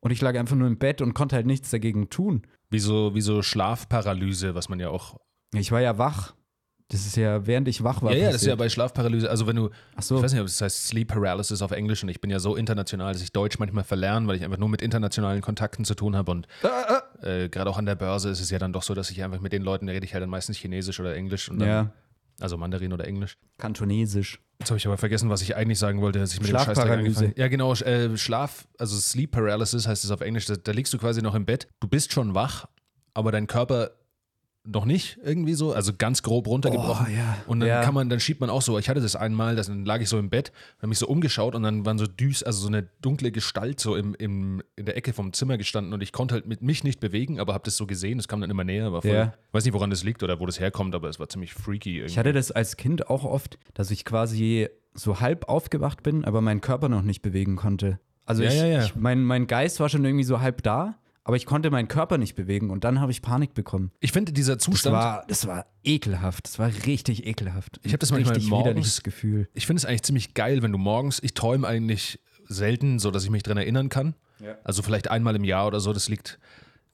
[0.01, 2.43] Und ich lag einfach nur im Bett und konnte halt nichts dagegen tun.
[2.71, 5.19] Wie so, wie so Schlafparalyse, was man ja auch.
[5.53, 6.35] Ich war ja wach.
[6.91, 8.13] Das ist ja, während ich wach war.
[8.13, 9.29] ja, ja, das ist ja bei Schlafparalyse.
[9.29, 9.69] Also, wenn du.
[9.95, 10.17] Ach so.
[10.17, 12.57] Ich weiß nicht, ob das heißt Sleep Paralysis auf Englisch und ich bin ja so
[12.57, 16.17] international, dass ich Deutsch manchmal verlerne, weil ich einfach nur mit internationalen Kontakten zu tun
[16.17, 16.31] habe.
[16.31, 16.49] Und
[17.23, 19.41] äh, gerade auch an der Börse ist es ja dann doch so, dass ich einfach
[19.41, 21.51] mit den Leuten, rede ich halt dann meistens Chinesisch oder Englisch.
[21.51, 21.93] Und dann, Ja,
[22.41, 23.37] Also Mandarin oder Englisch.
[23.59, 24.41] kantonesisch.
[24.59, 26.93] Jetzt habe ich aber vergessen, was ich eigentlich sagen wollte, dass ich mit dem Schlafparalyse.
[27.27, 27.75] angefangen Ja, genau.
[27.75, 30.47] Äh, Schlaf, also Sleep Paralysis heißt es auf Englisch.
[30.47, 31.69] Da, da liegst du quasi noch im Bett.
[31.81, 32.67] Du bist schon wach,
[33.15, 33.91] aber dein Körper
[34.71, 37.07] noch nicht irgendwie so, also ganz grob runtergebrochen.
[37.09, 37.39] Oh, ja.
[37.47, 37.83] Und dann Ja.
[37.83, 38.79] kann man, dann schiebt man auch so.
[38.79, 41.55] Ich hatte das einmal, das, dann lag ich so im Bett, habe mich so umgeschaut
[41.55, 44.97] und dann waren so düs, also so eine dunkle Gestalt so im, im, in der
[44.97, 47.77] Ecke vom Zimmer gestanden und ich konnte halt mit mich nicht bewegen, aber habe das
[47.77, 48.19] so gesehen.
[48.19, 49.35] Es kam dann immer näher, war voll, Ja.
[49.53, 52.13] weiß nicht, woran das liegt oder wo das herkommt, aber es war ziemlich freaky irgendwie.
[52.13, 56.41] Ich hatte das als Kind auch oft, dass ich quasi so halb aufgewacht bin, aber
[56.41, 58.01] meinen Körper noch nicht bewegen konnte.
[58.27, 58.85] Also Ja, ich, ja, ja.
[58.85, 60.99] ich mein, mein Geist war schon irgendwie so halb da,
[61.29, 63.93] aber ich konnte meinen Körper nicht bewegen und dann habe ich Panik bekommen.
[64.01, 66.47] Ich finde, dieser Das Zustand, war, das war ekelhaft.
[66.47, 67.79] Das war richtig ekelhaft.
[67.83, 69.47] Ich hab das manchmal richtig morgens- Gefühl.
[69.53, 73.25] ich finde es eigentlich ziemlich geil, wenn du morgens, ich träume eigentlich selten, so dass
[73.25, 74.15] ich mich dran erinnern kann.
[74.65, 76.39] Also vielleicht einmal im Jahr oder so, das liegt,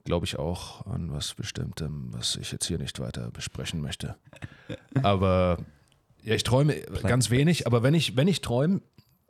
[0.03, 4.17] glaube ich, auch an was Bestimmtem, was ich jetzt hier nicht weiter besprechen möchte.
[5.01, 5.59] Aber
[6.23, 6.73] ja, ich träume
[7.03, 8.81] ganz wenig, aber wenn ich, wenn ich träume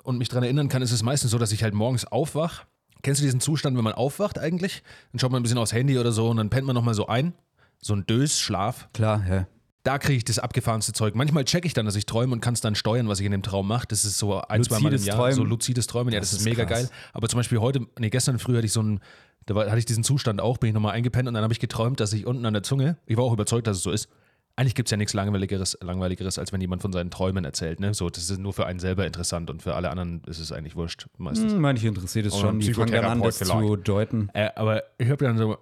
[0.02, 2.66] und mich dran erinnern kann, ist es meistens so, dass ich halt morgens aufwach.
[3.02, 4.82] Kennst du diesen Zustand, wenn man aufwacht eigentlich?
[5.12, 7.08] Dann schaut man ein bisschen aufs Handy oder so und dann pennt man nochmal so
[7.08, 7.34] ein.
[7.82, 8.90] So ein Dös-Schlaf.
[8.94, 9.48] Klar, ja.
[9.84, 11.14] Da kriege ich das abgefahrenste Zeug.
[11.14, 13.32] Manchmal checke ich dann, dass ich träume und kann es dann steuern, was ich in
[13.32, 13.86] dem Traum mache.
[13.88, 15.18] Das ist so ein, zwei Mal im Jahr.
[15.18, 15.36] Träumen.
[15.36, 16.12] So luzides Träumen.
[16.12, 16.80] Ja, das, Das ist ist mega krass.
[16.80, 16.90] geil.
[17.14, 19.00] Aber zum Beispiel heute, nee, gestern früh hatte ich so einen,
[19.46, 21.60] da war, hatte ich diesen Zustand auch, bin ich nochmal eingepennt und dann habe ich
[21.60, 24.10] geträumt, dass ich unten an der Zunge, ich war auch überzeugt, dass es so ist.
[24.58, 27.82] Eigentlich gibt es ja nichts Langweiligeres, Langweiligeres, als wenn jemand von seinen Träumen erzählt.
[27.82, 27.94] Ne?
[27.94, 30.78] So, das ist nur für einen selber interessant und für alle anderen ist es eigentlich
[30.78, 31.52] wurscht meistens.
[31.52, 32.60] Hm, manche interessiert es schon.
[32.60, 34.30] Die fangen dann an, das zu deuten.
[34.34, 35.58] Äh, aber ich habe dann so,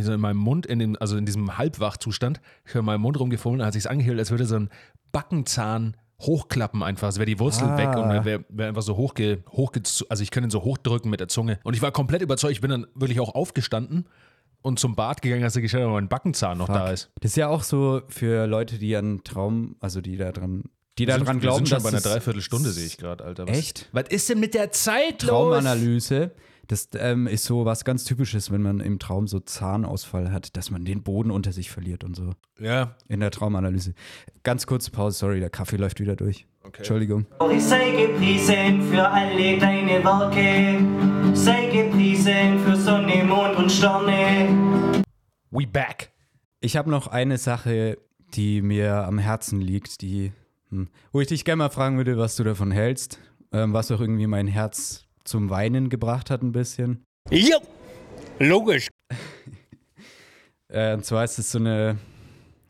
[0.00, 3.20] so in meinem Mund, in dem, also in diesem Halbwachzustand, ich habe in meinem Mund
[3.20, 4.70] rumgefummelt, dann hat sich angefühlt, als würde so ein
[5.12, 7.76] Backenzahn hochklappen einfach, als wäre die Wurzel Ah.
[7.76, 11.20] weg und wäre wär einfach so hochge, hochge, also ich könnte ihn so hochdrücken mit
[11.20, 11.58] der Zunge.
[11.64, 14.06] Und ich war komplett überzeugt, ich bin dann wirklich auch aufgestanden
[14.62, 17.10] und zum Bad gegangen, als er geschaut ob mein Backenzahn noch da ist.
[17.20, 20.64] Das ist ja auch so für Leute, die an Traum, also die da dran,
[20.98, 23.46] die da dran glauben, wir sind schon dass bei einer Dreiviertelstunde, sehe ich gerade, Alter.
[23.46, 23.88] Was, Echt?
[23.92, 25.30] Was ist denn mit der Zeit los?
[25.30, 26.32] Traumanalyse.
[26.66, 30.70] Das ähm, ist so was ganz Typisches, wenn man im Traum so Zahnausfall hat, dass
[30.70, 32.32] man den Boden unter sich verliert und so.
[32.58, 33.94] Ja, In der Traumanalyse.
[34.42, 36.46] Ganz kurze Pause, sorry, der Kaffee läuft wieder durch.
[36.76, 37.26] Entschuldigung.
[37.52, 45.02] Ich sei gepriesen für alle deine Werke, sei gepriesen für Sonne, Mond und Sterne.
[45.50, 46.10] we back.
[46.60, 47.98] Ich habe noch eine Sache,
[48.34, 50.32] die mir am Herzen liegt, die,
[50.70, 53.18] hm, wo ich dich gerne mal fragen würde, was du davon hältst,
[53.52, 57.04] ähm, was auch irgendwie mein Herz zum Weinen gebracht hat ein bisschen.
[57.30, 57.58] Ja,
[58.38, 58.88] logisch.
[60.70, 61.96] Äh, und zwar ist es so eine,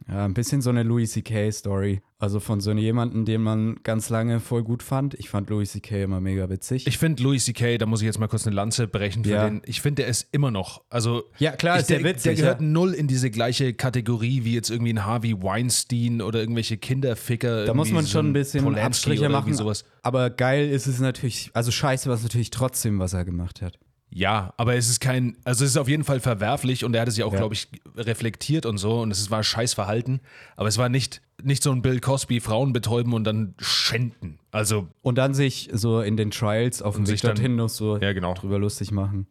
[0.07, 1.51] ja, ein bisschen so eine Louis C.K.
[1.51, 2.01] Story.
[2.21, 5.15] Also von so jemandem, den man ganz lange voll gut fand.
[5.15, 6.03] Ich fand Louis C.K.
[6.03, 6.89] immer mega witzig.
[6.89, 9.49] Ich finde Louis C.K., da muss ich jetzt mal kurz eine Lanze brechen für Ja.
[9.49, 9.63] den.
[9.67, 10.83] Ich finde, der ist immer noch.
[10.91, 12.67] Also, Ja, klar, ich, ist der der, witzig, der gehört ja.
[12.67, 17.67] null in diese gleiche Kategorie wie jetzt irgendwie ein Harvey Weinstein oder irgendwelche Kinderficker.
[17.67, 19.55] da muss man so schon ein bisschen Polanski Abstriche machen.
[19.55, 19.85] Sowas.
[20.03, 23.79] Aber geil ist es natürlich, also scheiße war es natürlich trotzdem, was er gemacht hat.
[24.11, 27.09] Ja, aber es ist kein, also es ist auf jeden Fall verwerflich und er hat
[27.09, 27.39] es ja auch, Ja.
[27.41, 30.21] glaube ich, reflektiert und so und es war scheiß Verhalten,
[30.57, 34.39] aber es war nicht, nicht so ein Bill Cosby, Frauen betäuben und dann schänden.
[34.51, 37.69] Also, Und dann sich so in den Trials auf dem Weg sich dann- dorthin noch
[37.69, 38.35] so Ja, genau.
[38.35, 39.27] drüber lustig machen.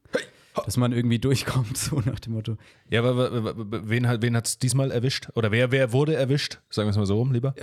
[0.66, 2.58] Dass man irgendwie durchkommt, so nach dem Motto.
[2.90, 3.54] ja, aber
[3.88, 5.28] wen hat wen es diesmal erwischt?
[5.36, 6.60] Oder wer, wer wurde erwischt?
[6.72, 7.54] Sagen wir es mal so rum, lieber.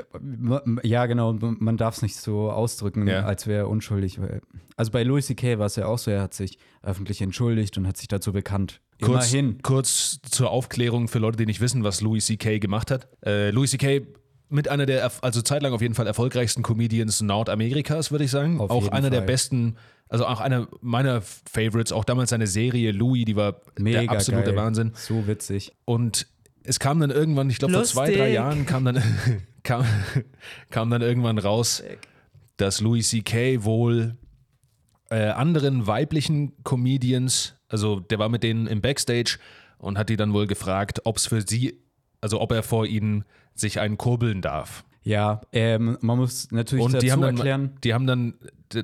[0.84, 3.24] Ja, genau, man darf es nicht so ausdrücken, Ja.
[3.24, 4.20] als wäre er unschuldig.
[4.76, 5.58] Also bei Louis C.K.
[5.58, 8.80] war es ja auch so, er hat sich öffentlich entschuldigt und hat sich dazu bekannt.
[9.02, 9.60] Kurz, Immerhin.
[9.62, 12.60] kurz zur Aufklärung für Leute, die nicht wissen, was Louis C.K.
[12.60, 13.08] gemacht hat.
[13.26, 14.02] Äh, Louis C.K.
[14.54, 18.60] mit einer der, also zeitlang auf jeden Fall erfolgreichsten Comedians Nordamerikas, würde ich sagen.
[18.60, 19.26] Auf auch jeden einer der Fall.
[19.26, 19.76] besten,
[20.08, 24.50] also auch einer meiner Favorites, auch damals seine Serie Louis, die war Mega der absolute
[24.50, 24.56] geil.
[24.56, 24.92] Wahnsinn.
[24.94, 25.72] So witzig.
[25.84, 26.28] Und
[26.62, 28.30] es kam dann irgendwann, ich glaube vor zwei, drei.
[28.30, 29.02] Jahren kam dann,
[29.64, 29.84] kam,
[30.70, 31.82] kam dann irgendwann raus,
[32.56, 33.64] dass Louis C.K.
[33.64, 34.16] wohl
[35.10, 39.38] äh, anderen weiblichen Comedians, also der war mit denen im Backstage
[39.78, 41.80] und hat die dann wohl gefragt, ob es für sie,
[42.20, 43.24] also ob er vor ihnen
[43.54, 44.84] sich einen kurbeln darf.
[45.02, 47.72] Ja, ähm, man muss natürlich Und dazu die haben dann, erklären.
[47.84, 48.34] die haben dann,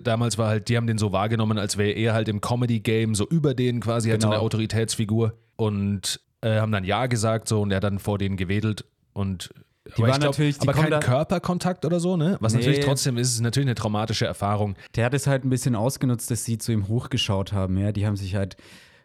[0.03, 3.27] damals war halt, die haben den so wahrgenommen, als wäre er halt im Comedy-Game so
[3.27, 4.37] über denen quasi, halt so Genau.
[4.39, 8.37] eine Autoritätsfigur und äh, haben dann Ja gesagt so und er hat dann vor denen
[8.37, 9.51] gewedelt und
[9.97, 12.37] Die aber waren natürlich- die aber kein Körperkontakt oder so, ne?
[12.41, 12.59] Was Nee.
[12.61, 14.77] natürlich trotzdem ist, ist natürlich eine traumatische Erfahrung.
[14.97, 17.79] Der hat es halt ein bisschen ausgenutzt, dass sie zu ihm hochgeschaut haben.
[17.79, 18.57] Ja, die haben sich halt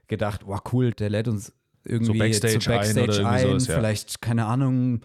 [0.07, 1.53] gedacht, wow, cool, der lädt uns
[1.85, 3.47] irgendwie So Backstage zu Backstage ein ein.
[3.47, 3.75] sowas, ja.
[3.75, 5.01] Vielleicht, keine Ahnung,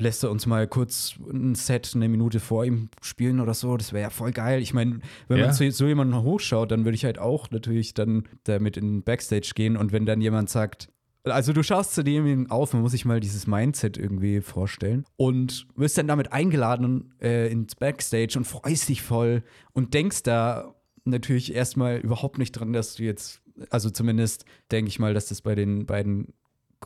[0.00, 3.76] lässt er uns mal kurz ein Set eine Minute vor ihm spielen oder so.
[3.76, 4.60] Das wäre ja voll geil.
[4.60, 5.46] Ich meine, wenn Ja.
[5.46, 9.52] man zu so jemanden hochschaut, dann würde ich halt auch natürlich dann damit in Backstage
[9.54, 9.76] gehen.
[9.76, 10.88] Und wenn dann jemand sagt,
[11.24, 15.66] also du schaust zu dem auf, man muss sich mal dieses Mindset irgendwie vorstellen und
[15.76, 19.42] wirst dann damit eingeladen äh, ins Backstage und freust dich voll
[19.72, 20.74] und denkst da
[21.04, 25.42] natürlich erstmal überhaupt nicht dran, dass du jetzt, also zumindest denke ich mal, dass das
[25.42, 26.32] bei den beiden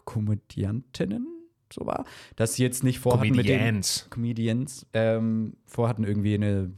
[0.05, 1.27] Komödiantinnen
[1.73, 2.05] so war,
[2.37, 4.07] dass sie jetzt nicht vorhatten mit den Comedians.
[4.11, 6.71] Comedians ähm, vorhatten irgendwie eine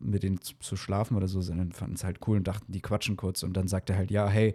[0.00, 2.80] mit denen zu, zu schlafen oder so, sondern fanden es halt cool und dachten, die
[2.80, 4.54] quatschen kurz und dann sagt er halt, ja, hey,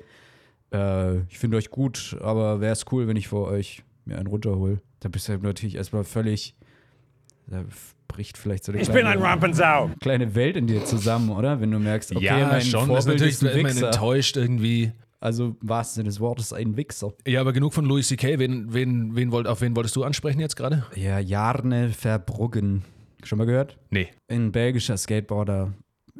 [0.74, 4.28] äh, ich finde euch gut, aber wäre es cool, wenn ich vor euch mir einen
[4.28, 4.82] runterhole.
[5.00, 6.56] Da bist du halt natürlich erstmal völlig,
[7.48, 7.64] da
[8.08, 9.92] bricht vielleicht so eine Ich bin kleine, ein Rampensau.
[10.00, 11.62] kleine Welt in dir zusammen, oder?
[11.62, 12.88] Wenn du merkst, okay, ja, mein schon.
[12.88, 13.88] Vorbild ist natürlich ist ein Wichser.
[13.88, 14.92] enttäuscht irgendwie.
[15.24, 17.14] Also im wahrsten Sinne des Wortes ein Wichser.
[17.26, 18.40] Ja, aber genug von Louis C.K.
[18.40, 20.86] Wen, wen, wen wollt, auf wen wolltest du ansprechen jetzt gerade?
[20.96, 22.84] Ja, Jarne Verbruggen.
[23.24, 23.78] Schon mal gehört?
[23.90, 24.10] Nee.
[24.28, 25.72] Ein belgischer Skateboarder.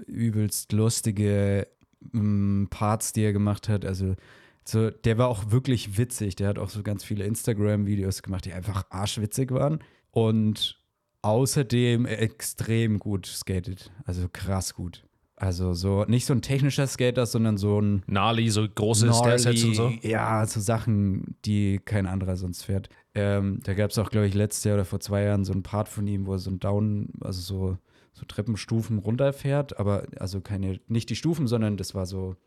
[0.08, 1.68] Übelst lustige
[2.14, 3.84] mm, Parts, die er gemacht hat.
[3.84, 4.16] Also,
[4.64, 6.38] so, der war auch wirklich witzig.
[6.38, 9.80] Der hat auch so ganz viele Instagram-Videos gemacht, die einfach arschwitzig waren.
[10.12, 10.82] Und
[11.24, 13.91] außerdem extrem gut skatet.
[14.06, 15.04] Also krass gut.
[15.43, 19.75] Also so nicht so ein technischer Skater, sondern so ein Nali, so große Stairsets und
[19.75, 19.91] so.
[20.01, 22.87] Ja, so Sachen, die kein anderer sonst fährt.
[23.13, 25.61] Ähm, da gab es auch, glaube ich, letztes Jahr oder vor zwei Jahren so einen
[25.61, 27.77] Part von ihm, wo er so ein Down, also so,
[28.13, 32.37] so Treppenstufen runterfährt, aber also keine, nicht die Stufen, sondern das war so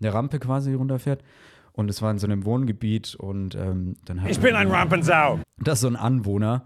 [0.00, 1.24] eine Rampe quasi die runterfährt.
[1.72, 5.40] Und es war in so einem Wohngebiet und ähm, dann hat Ich bin ein Rampensau.
[5.58, 6.64] das ist so ein Anwohner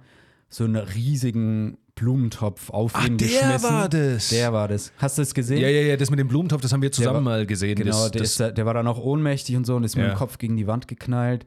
[0.48, 3.70] so einen riesigen Blumentopf auf Ach, ihn der geschmissen.
[3.70, 4.28] war das.
[4.28, 4.92] Der war das.
[4.98, 5.60] Hast du es gesehen?
[5.60, 7.74] Ja, ja, ja, das mit dem Blumentopf, das haben wir zusammen war- mal gesehen.
[7.76, 10.04] Genau, das, der, das, da- der war dann auch ohnmächtig und so und ist mit
[10.06, 10.12] Ja.
[10.14, 11.44] dem Kopf gegen die Wand geknallt.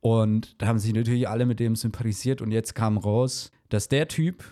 [0.00, 4.08] Und da haben sich natürlich alle mit dem sympathisiert und jetzt kam raus, dass der
[4.08, 4.42] Typ,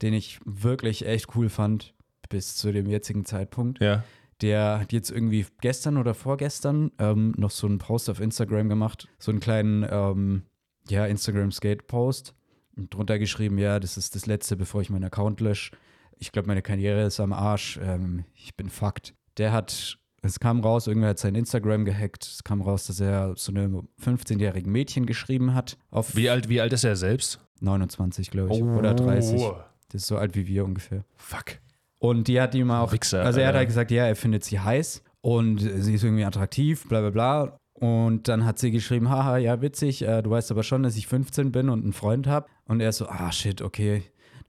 [0.00, 1.92] den ich wirklich echt cool fand,
[2.30, 4.02] bis zu dem jetzigen Zeitpunkt, ja.
[4.40, 9.06] der hat jetzt irgendwie gestern oder vorgestern ähm, noch so einen Post auf Instagram gemacht,
[9.18, 10.42] so einen kleinen, ähm,
[10.88, 12.34] ja, Instagram-Skate-Post
[12.76, 15.72] und drunter geschrieben, ja, das ist das Letzte, bevor ich meinen Account lösche.
[16.18, 17.78] Ich glaube, meine Karriere ist am Arsch.
[17.82, 19.14] Ähm, ich bin fucked.
[19.36, 22.24] Der hat, es kam raus, irgendwer hat sein Instagram gehackt.
[22.24, 25.76] Es kam raus, dass er so einem 15-jährigen Mädchen geschrieben hat.
[26.12, 27.40] Wie alt, wie alt ist er selbst?
[27.60, 28.62] 29, glaube ich.
[28.62, 29.40] Oder 30.
[29.40, 29.56] Oh.
[29.88, 31.04] Das ist so alt wie wir ungefähr.
[31.16, 31.58] Fuck.
[31.98, 34.60] Und die hat ihm auch, Wichser, also er hat halt gesagt, ja, er findet sie
[34.60, 37.58] heiß und sie ist irgendwie attraktiv, bla bla bla.
[37.72, 41.06] Und dann hat sie geschrieben, haha, ja, witzig, äh, du weißt aber schon, dass ich
[41.06, 42.46] 15 bin und einen Freund habe.
[42.66, 44.02] Und er ist so, ah, shit, okay.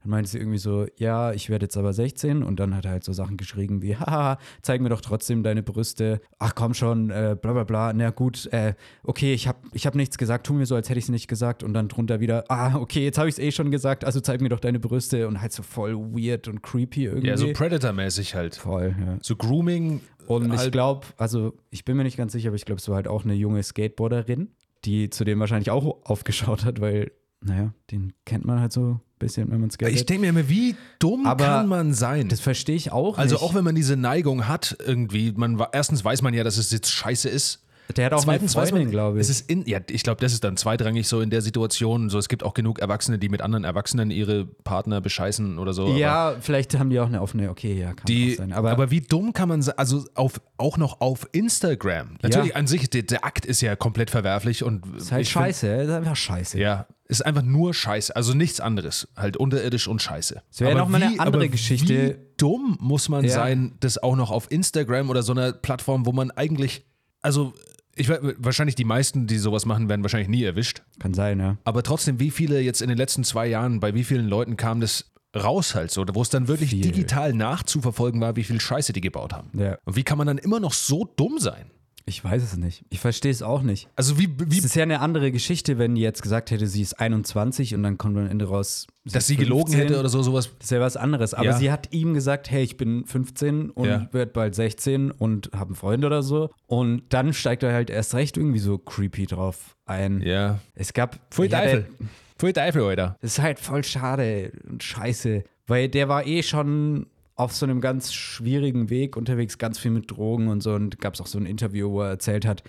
[0.06, 2.44] Dann meinte sie irgendwie so, ja, ich werde jetzt aber 16.
[2.44, 5.62] Und dann hat er halt so Sachen geschrieben wie, haha, zeig mir doch trotzdem deine
[5.64, 6.20] Brüste.
[6.38, 7.92] Ach komm schon, äh, bla bla bla.
[7.92, 10.98] Na gut, äh, okay, ich habe ich hab nichts gesagt, tu mir so, als hätte
[10.98, 11.64] ich es nicht gesagt.
[11.64, 14.40] Und dann drunter wieder, ah, okay, jetzt habe ich es eh schon gesagt, also zeig
[14.40, 15.26] mir doch deine Brüste.
[15.26, 17.26] Und halt so voll weird und creepy irgendwie.
[17.28, 18.54] Ja, so Predator-mäßig halt.
[18.54, 19.18] Voll, ja.
[19.22, 20.02] So Grooming.
[20.28, 22.88] Und ich halt, glaube, also ich bin mir nicht ganz sicher, aber ich glaube, es
[22.88, 24.50] war halt auch eine junge Skateboarderin,
[24.84, 27.10] die zu dem wahrscheinlich auch aufgeschaut hat, weil,
[27.46, 29.94] naja, den kennt man halt so ein bisschen, wenn man skatet.
[29.94, 32.28] ich denke mir immer, wie dumm Aber kann man sein?
[32.28, 33.42] das verstehe ich auch also nicht.
[33.44, 36.90] auch wenn man diese Neigung hat, irgendwie, man erstens weiß man ja, dass es jetzt
[36.92, 37.62] scheiße ist.
[37.96, 39.36] Der hat auch Zweitens eine weiß Freundin, man, glaube Es ich.
[39.42, 42.10] ist in, ja, ich glaube, das ist dann zweitrangig so in der Situation.
[42.10, 45.94] So, es gibt auch genug Erwachsene, die mit anderen Erwachsenen ihre Partner bescheißen oder so.
[45.96, 48.52] Ja, vielleicht haben die auch eine offene, okay, ja, kann Die, sein.
[48.52, 49.78] aber, Aber, wie dumm kann man sein?
[49.78, 52.16] Also auf, auch noch auf Instagram.
[52.22, 55.44] Natürlich an sich, der, der Akt ist ja komplett verwerflich und ist halt ich find-
[55.44, 56.58] scheiße, ist einfach scheiße.
[56.58, 58.14] Ja, ist einfach nur Scheiße.
[58.16, 59.08] Also nichts anderes.
[59.16, 60.42] Halt unterirdisch und Scheiße.
[60.50, 62.18] Es wäre Aber noch mal eine andere Geschichte.
[62.18, 63.30] Wie dumm muss man Ja.
[63.30, 66.84] sein, das auch noch auf Instagram oder so einer Plattform, wo man eigentlich,
[67.22, 67.54] also
[67.94, 70.82] ich wahrscheinlich die meisten, die sowas machen, werden wahrscheinlich nie erwischt.
[70.98, 71.56] Kann sein, ja.
[71.64, 74.80] Aber trotzdem, wie viele jetzt in den letzten zwei Jahren, bei wie vielen Leuten kam
[74.80, 76.82] das raus halt so, wo es dann wirklich Viel.
[76.82, 79.50] digital nachzuverfolgen war, wie viel Scheiße die gebaut haben.
[79.58, 79.78] Ja.
[79.84, 81.70] Und wie kann man dann immer noch so dumm sein?
[82.08, 82.84] Ich weiß es nicht.
[82.88, 83.88] Ich verstehe es auch nicht.
[83.96, 86.80] Also wie, wie Es ist ja eine andere Geschichte, wenn die jetzt gesagt hätte, sie
[86.80, 89.80] ist 21 und dann kommt am Ende raus, dass ist sie gelogen 15.
[89.80, 90.48] hätte oder so, sowas.
[90.58, 91.34] Das ist ja was anderes.
[91.34, 91.58] Aber Ja.
[91.58, 94.08] sie hat ihm gesagt, hey, ich bin 15 und Ja.
[94.12, 96.50] werde bald 16 und habe einen Freund oder so.
[96.68, 100.20] Und dann steigt er halt erst recht irgendwie so creepy drauf ein.
[100.22, 100.60] Ja.
[100.76, 101.18] Es gab.
[101.34, 101.82] Voll Teufel.
[101.98, 102.06] der-
[102.38, 103.16] Voll Teufel, Alter.
[103.20, 105.42] Das ist halt voll schade und scheiße.
[105.66, 110.10] Weil der war eh schon auf so einem ganz schwierigen Weg unterwegs, ganz viel mit
[110.10, 110.74] Drogen und so.
[110.74, 112.62] Und gab es auch so ein Interview, wo er erzählt hat,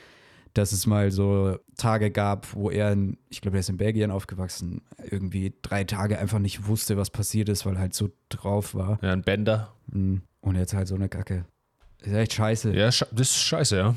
[0.53, 4.11] dass es mal so Tage gab, wo er, in, ich glaube, er ist in Belgien
[4.11, 8.75] aufgewachsen, irgendwie drei Tage einfach nicht wusste, was passiert ist, weil er halt so drauf
[8.75, 8.99] war.
[9.01, 9.73] Ja, ein Bender.
[9.87, 10.21] Mhm.
[10.41, 11.45] Und jetzt halt so eine Kacke.
[12.01, 12.73] Ist echt scheiße.
[12.73, 13.95] Ja, das ist scheiße, ja.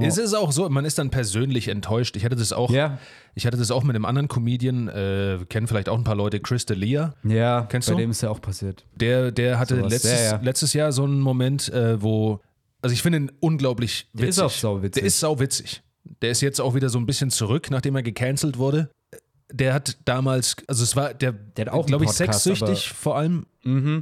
[0.00, 2.16] Es ist auch so, man ist dann persönlich enttäuscht.
[2.16, 2.98] Ich hatte das auch, Ja.
[3.34, 6.40] ich hatte das auch mit einem anderen Comedian, äh, kennen vielleicht auch ein paar Leute,
[6.40, 7.12] Chris D'Elia.
[7.22, 8.00] Ja, Kennst bei du?
[8.00, 8.84] dem ist ja auch passiert.
[8.96, 10.40] Der, der hatte Sowas, letztes, ja, ja.
[10.42, 12.40] letztes Jahr so einen Moment, äh, wo,
[12.82, 14.20] also ich finde ihn unglaublich witzig.
[14.20, 15.00] Der ist auch sauwitzig.
[15.02, 15.82] Der ist sauwitzig.
[16.22, 18.90] Der ist jetzt auch wieder so ein bisschen zurück, nachdem er gecancelt wurde.
[19.52, 23.46] Der hat damals, also es war, der, Der hat auch glaube ich, sexsüchtig vor allem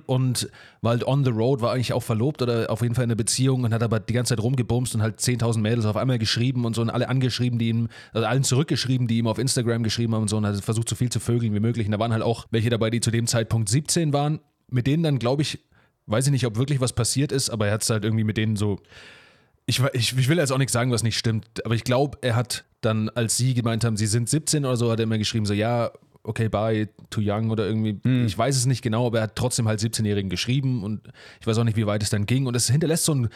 [0.06, 0.48] und
[0.80, 3.16] war halt on the road, war eigentlich auch verlobt oder auf jeden Fall in einer
[3.16, 6.64] Beziehung und hat aber die ganze Zeit rumgebumst und halt 10.000 Mädels auf einmal geschrieben
[6.64, 10.14] und so und alle angeschrieben, die ihm, also allen zurückgeschrieben, die ihm auf Instagram geschrieben
[10.14, 11.86] haben und so und hat versucht, so viel zu vögeln wie möglich.
[11.86, 15.04] Und da waren halt auch welche dabei, die zu dem Zeitpunkt 17 waren, mit denen
[15.04, 15.60] dann, glaube ich,
[16.06, 18.36] weiß ich nicht, ob wirklich was passiert ist, aber er hat es halt irgendwie mit
[18.36, 18.80] denen so
[19.66, 22.34] ich, ich, ich will jetzt auch nichts sagen, was nicht stimmt, aber ich glaube, er
[22.36, 25.46] hat dann, als sie gemeint haben, sie sind 17 oder so, hat er immer geschrieben,
[25.46, 25.90] so, ja,
[26.24, 27.98] okay, bye, too young oder irgendwie.
[28.26, 31.00] Ich weiß es nicht genau, aber er hat trotzdem halt 17-Jährigen geschrieben und
[31.40, 32.46] ich weiß auch nicht, wie weit es dann ging.
[32.46, 33.28] Und es hinterlässt so einen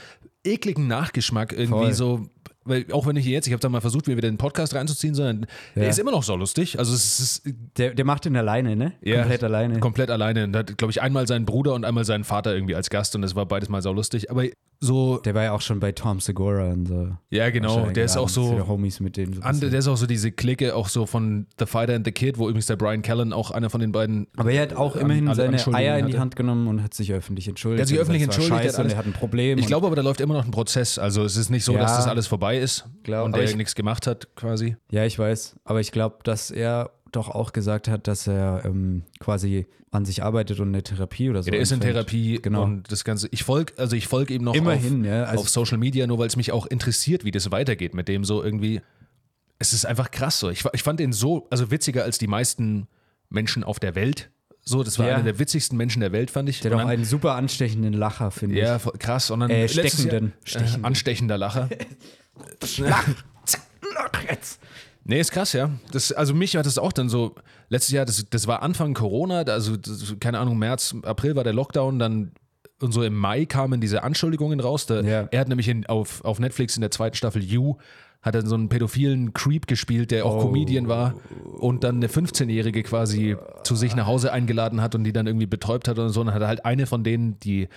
[0.44, 1.92] ekligen Nachgeschmack irgendwie Voll.
[1.94, 2.26] so.
[2.64, 5.14] weil auch wenn ich jetzt, ich habe da mal versucht, mir wieder den Podcast reinzuziehen,
[5.16, 5.90] sondern der Ja.
[5.90, 6.78] ist immer noch so lustig.
[6.78, 7.42] Also es ist
[7.76, 8.92] Der, der macht ihn alleine, ne?
[9.02, 9.80] Ja, Komplett alleine.
[9.80, 10.44] Komplett alleine.
[10.44, 13.22] Und hat, glaube ich, einmal seinen Bruder und einmal seinen Vater irgendwie als Gast und
[13.22, 14.30] das war beides mal saulustig.
[14.30, 14.44] Aber
[14.80, 17.08] so, Der war ja auch schon bei Tom Segura und so.
[17.30, 19.32] ja genau, der ist auch so, Homies mit denen.
[19.34, 19.70] So ein an, bisschen.
[19.70, 22.48] der ist auch so diese Clique, auch so von The Fighter and the Kid, wo
[22.48, 24.26] übrigens der Brian Callen auch einer von den beiden.
[24.36, 26.18] Aber er hat auch an- immerhin seine Eier in die.
[26.18, 27.78] Hand genommen und hat sich öffentlich entschuldigt.
[27.78, 29.58] Der hat sich öffentlich entschuldigt, war der Scheiße hat und er hat ein Problem.
[29.58, 30.98] Ich glaube aber, da läuft immer noch ein Prozess.
[30.98, 31.80] Also es ist nicht so, Ja.
[31.80, 34.76] dass das alles vorbei ist Glaub- und der ich- nichts gemacht hat, quasi.
[34.90, 35.56] Ja, ich weiß.
[35.64, 40.22] Aber ich glaube, dass er doch auch gesagt hat, dass er ähm, quasi an sich
[40.22, 41.46] arbeitet und eine Therapie oder so.
[41.48, 41.80] Ja, der ist in.
[41.80, 42.62] Therapie Genau.
[42.64, 43.28] und das Ganze.
[43.30, 46.18] Ich folge, also ich folge ihm noch Immerhin, auf, ja, also- auf Social Media, nur
[46.18, 48.80] weil es mich auch interessiert, wie das weitergeht mit dem so irgendwie.
[49.58, 50.50] Es ist einfach krass so.
[50.50, 52.88] Ich, ich fand ihn so, also witziger als die meisten
[53.30, 54.30] Menschen auf der Welt.
[54.68, 55.14] So, das war Ja.
[55.14, 56.60] einer der witzigsten Menschen der Welt, fand ich.
[56.60, 58.82] Der hat auch einen super anstechenden Lacher, finde ja, ich.
[58.82, 59.30] voll krass.
[59.30, 60.32] Und dann Äh, letztes steckenden.
[60.46, 61.68] Jahr, äh, anstechender Lacher.
[65.08, 65.70] Nee, ist krass, ja.
[65.92, 67.36] Das, also mich hat das auch dann so,
[67.68, 71.52] letztes Jahr, das, das war Anfang Corona, also das, keine Ahnung, März, April war der
[71.52, 72.32] Lockdown, dann
[72.80, 74.84] und so im Mai kamen diese Anschuldigungen raus.
[74.86, 75.28] Da, Ja.
[75.30, 77.76] Er hat nämlich in, auf, auf Netflix in der zweiten Staffel You
[78.20, 80.46] hat er so einen pädophilen Creep gespielt, der auch Oh.
[80.48, 81.14] Comedian war
[81.58, 85.46] und dann eine 15-Jährige quasi zu sich nach Hause eingeladen hat und die dann irgendwie
[85.46, 86.20] betäubt hat und so.
[86.20, 87.68] Und dann hat er halt eine von denen, die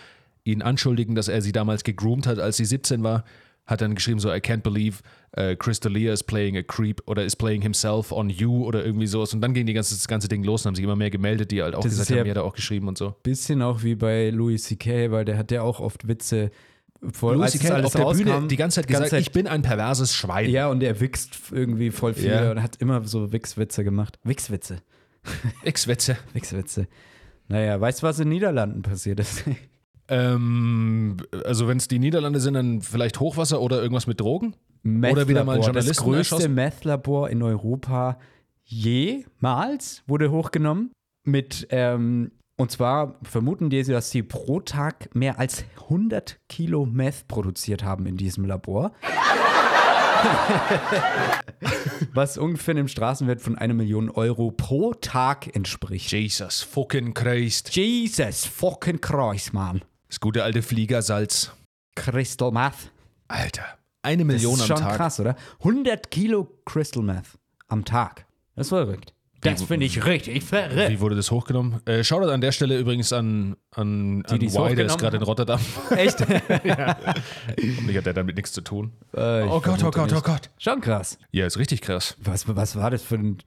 [0.43, 3.23] ihn anschuldigen, dass er sie damals gegroomt hat, als sie 17 war,
[3.69, 4.99] hat dann geschrieben so, I can't believe
[5.37, 9.07] uh, Chris D'Elia is playing a creep oder is playing himself on you oder irgendwie
[9.07, 9.33] sowas.
[9.33, 11.51] Und dann ging die ganze, das ganze Ding los und haben sich immer mehr gemeldet,
[11.51, 13.15] die halt auch Das gesagt ja- haben, hat er auch geschrieben und so.
[13.23, 16.51] Bisschen auch wie bei Louis C.K., weil der hat ja auch oft Witze.
[17.13, 20.13] Vor, Louis als auf der Bühne rauskam, die ganze Zeit gesagt, ich bin ein perverses
[20.13, 20.49] Schwein.
[20.49, 22.51] Ja, und er wichst irgendwie voll viel Ja.
[22.51, 24.19] und hat immer so Wichswitze gemacht.
[24.25, 24.81] Wichswitze.
[25.63, 26.17] X-Wetze.
[26.33, 26.87] Wichswitze.
[27.47, 29.43] Naja, weißt du, was in den Niederlanden passiert ist?
[30.09, 34.55] Ähm, also wenn es die Niederlande sind, dann vielleicht Hochwasser oder irgendwas mit Drogen?
[34.85, 36.49] Oder wieder mal ein Das größte?
[36.49, 38.17] Meth-Labor in Europa
[38.63, 40.91] jemals wurde hochgenommen.
[41.25, 47.27] Mit, ähm, und zwar vermuten die, dass sie pro Tag mehr als 100 Kilo Meth
[47.27, 48.93] produziert haben in diesem Labor.
[52.13, 56.11] Was ungefähr einem Straßenwert von einer Million Euro pro Tag entspricht.
[56.11, 57.75] Jesus fucking Christ.
[57.75, 59.81] Jesus fucking Christ, Mann.
[60.09, 61.51] Das gute alte Fliegersalz.
[61.95, 62.91] Crystal Meth.
[63.27, 63.65] Alter.
[64.01, 64.97] Eine Million das ist am schon Tag.
[64.97, 65.35] krass, oder?
[65.59, 67.37] 100 Kilo Crystal Meth
[67.67, 68.25] am Tag.
[68.55, 69.13] Das ist verrückt.
[69.41, 70.89] Das finde ich richtig verrückt.
[70.89, 71.79] Wie wurde das hochgenommen?
[71.85, 75.23] Äh, Shoutout an der Stelle übrigens an, an, an die's Y, der ist gerade in
[75.23, 75.61] Rotterdam.
[75.91, 76.19] Echt?
[76.27, 78.91] Hoffentlich hat der damit nichts zu tun.
[79.13, 80.25] Äh, oh Gott, oh Gott, oh nicht.
[80.25, 80.49] Gott.
[80.57, 81.17] Schon krass.
[81.31, 82.17] Ja, ist richtig krass.
[82.19, 83.37] Was, was war das für ein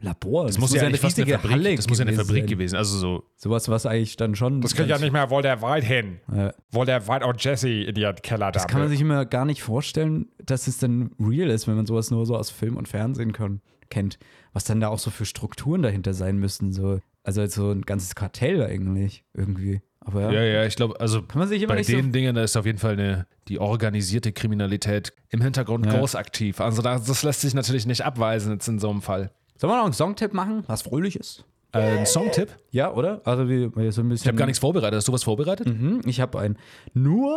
[0.00, 0.46] Labor?
[0.46, 2.50] Das, muss ja eine Fabrik, Halle das muss ja eine gewesen Fabrik sein.
[2.50, 2.76] gewesen.
[2.76, 4.60] Also so, Sowas, was eigentlich dann schon.
[4.60, 6.18] Das kriegt ja nicht mehr der Wald hin.
[6.34, 6.52] Ja.
[6.84, 8.50] Der Wald und Jesse in ihren Keller da.
[8.52, 11.86] Das kann man sich immer gar nicht vorstellen, dass es dann real ist, wenn man
[11.86, 14.18] sowas nur so aus Film und Fernsehen kann, kennt.
[14.52, 16.72] Was dann da auch so für Strukturen dahinter sein müssten.
[16.72, 17.00] So.
[17.22, 19.80] Also so ein ganzes Kartell eigentlich irgendwie.
[20.00, 22.10] Aber ja, ja, ja, ich glaube, also kann man sich immer bei nicht den so.
[22.10, 25.98] Dingen, da ist auf jeden Fall eine, die organisierte Kriminalität im Hintergrund Ja.
[25.98, 26.60] groß aktiv.
[26.60, 29.30] Also das, das lässt sich natürlich nicht abweisen jetzt in so einem Fall.
[29.56, 31.44] Sollen wir noch einen Songtipp machen, was fröhlich ist?
[31.72, 32.50] Äh, ein Songtipp?
[32.70, 33.20] Ja, oder?
[33.24, 34.24] Also wir, wir so ein bisschen.
[34.24, 34.96] Ich habe gar nichts vorbereitet.
[34.96, 35.66] Hast du was vorbereitet?
[35.66, 36.56] Mhm, ich habe einen.
[36.92, 37.30] Nur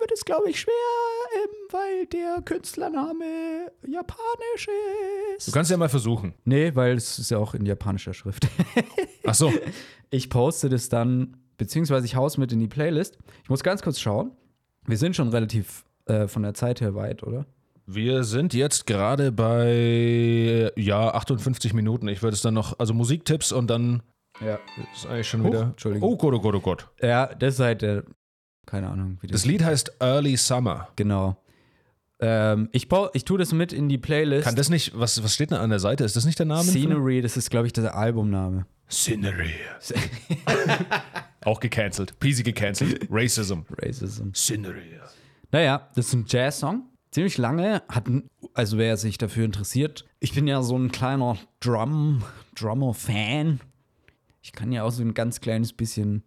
[0.00, 0.72] wird es, glaube ich, schwer,
[1.70, 4.68] weil der Künstlername japanisch
[5.36, 5.48] ist.
[5.48, 6.34] Du kannst ja mal versuchen.
[6.44, 8.46] Nee, weil es ist ja auch in japanischer Schrift.
[9.26, 9.52] Ach so.
[10.10, 13.18] Ich poste das dann, beziehungsweise ich hau's mit in die Playlist.
[13.42, 14.30] Ich muss ganz kurz schauen.
[14.86, 17.44] Wir sind schon relativ äh, von der Zeit her weit, oder?
[17.90, 22.06] Wir sind jetzt gerade bei, ja, 58 Minuten.
[22.08, 24.02] Ich würde es dann noch, also Musiktipps und dann
[24.44, 24.58] Ja.
[24.94, 25.62] ist eigentlich schon Huch, wieder.
[25.62, 26.06] Entschuldigung.
[26.06, 26.86] Oh Gott, oh Gott, oh Gott.
[27.00, 28.04] Ja, das ist halt der,
[28.66, 29.16] keine Ahnung.
[29.22, 30.88] Wie Das Lied heißt Early Summer.
[30.96, 31.42] Genau.
[32.20, 34.44] Ähm, ich, bau, ich tue das mit in die Playlist.
[34.44, 36.04] Kann das nicht, was, was steht denn an der Seite?
[36.04, 36.64] Ist das nicht der Name?
[36.64, 38.66] Scenery, das ist, glaube ich, der Albumname.
[38.90, 39.54] Scenery.
[41.42, 42.18] Auch gecancelt.
[42.20, 43.06] Peasy gecancelt.
[43.10, 43.60] Racism.
[43.80, 44.34] Racism.
[44.34, 44.98] Scenery.
[45.52, 46.82] Naja, das ist ein Jazz-Song.
[47.18, 48.04] Ziemlich lange, hat,
[48.54, 50.04] also wer sich dafür interessiert.
[50.20, 52.22] Ich bin ja so ein kleiner Drum,
[52.54, 53.58] Drummer-Fan.
[54.40, 56.22] Ich kann ja auch so ein ganz kleines bisschen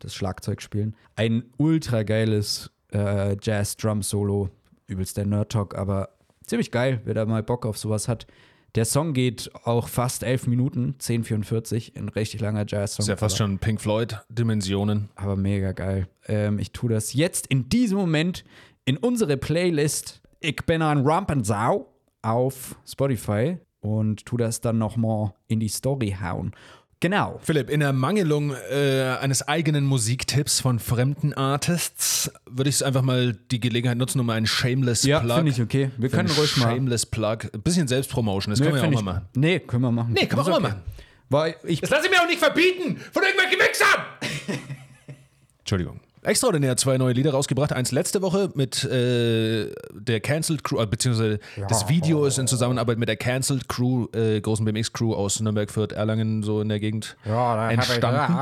[0.00, 0.96] das Schlagzeug spielen.
[1.16, 4.50] Ein ultra geiles äh, Jazz-Drum-Solo.
[4.86, 6.10] Übelst der Nerd-Talk, aber
[6.44, 8.26] ziemlich geil, wer da mal Bock auf sowas hat.
[8.74, 13.04] Der Song geht auch fast elf Minuten, 10,44, ein richtig langer Jazz-Song.
[13.04, 15.08] Ist ja fast schon Pink Floyd-Dimensionen.
[15.14, 16.06] aber mega geil.
[16.26, 18.44] Ähm, ich tue das jetzt in diesem Moment
[18.84, 21.90] in unsere Playlist Ich bin ein Rampensau
[22.20, 26.52] auf Spotify und tu das dann nochmal in die Story hauen.
[27.00, 27.38] Genau.
[27.42, 33.58] Philipp, in Ermangelung äh, eines eigenen Musiktipps von fremden Artists würde ich einfach mal die
[33.58, 35.34] Gelegenheit nutzen, um einen Shameless Ja, Plug.
[35.36, 35.90] finde ich okay.
[35.96, 36.74] Wir können ruhig mal.
[36.74, 37.38] Shameless Plug.
[37.54, 39.28] Ein bisschen Selbstpromotion, das Nee, können wir ja auch mal machen.
[39.34, 40.12] Nee, können wir machen.
[40.12, 40.76] Nee, können wir auch mal okay.
[40.76, 40.82] machen.
[41.30, 44.58] Weil ich, Das lasse ich mir auch nicht verbieten von irgendwelchen Wichsern!
[45.60, 46.00] Entschuldigung.
[46.24, 47.72] Extraordinär zwei neue Lieder rausgebracht.
[47.72, 52.96] Eins letzte Woche mit äh, der Cancelled Crew, äh, beziehungsweise das Video ist in Zusammenarbeit
[52.96, 57.16] mit der Cancelled Crew, äh, großen BMX-Crew aus Nürnberg, Fürth, Erlangen, so in der Gegend
[57.24, 58.32] entstanden.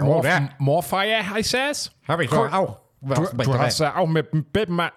[0.00, 1.90] More, Morfire heißt es?
[2.06, 2.80] Habe ich doch auch.
[3.00, 3.14] Du,
[3.44, 4.90] du hast ja auch mit dem Bittenmann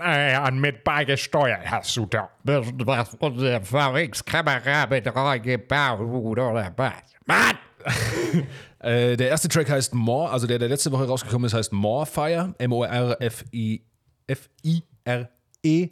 [0.00, 2.28] äh, mit beigesteuert, hast du da.
[2.44, 6.92] Das was unsere VX-Kamera mit reingebaut oder was?
[7.26, 7.58] Mann!
[8.82, 12.54] Äh, der erste Track heißt More, also der, der letzte Woche rausgekommen ist, heißt Morefire.
[14.62, 15.88] M-O-R-F-I-F-I-R-E.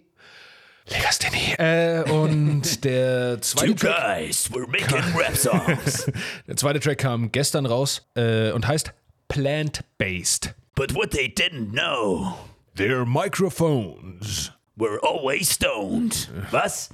[0.88, 1.54] Legasthenie.
[1.58, 6.10] Äh, und der zweite, Two Track, guys, we're making rap songs.
[6.48, 8.92] der zweite Track kam gestern raus äh, und heißt
[9.28, 10.54] Plant-Based.
[10.74, 12.34] but what they didn't know,
[12.74, 14.50] Their microphones.
[14.76, 16.28] we're always stoned.
[16.50, 16.88] Was?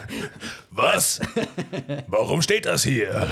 [0.70, 1.20] Was?
[2.08, 3.28] Warum steht das hier?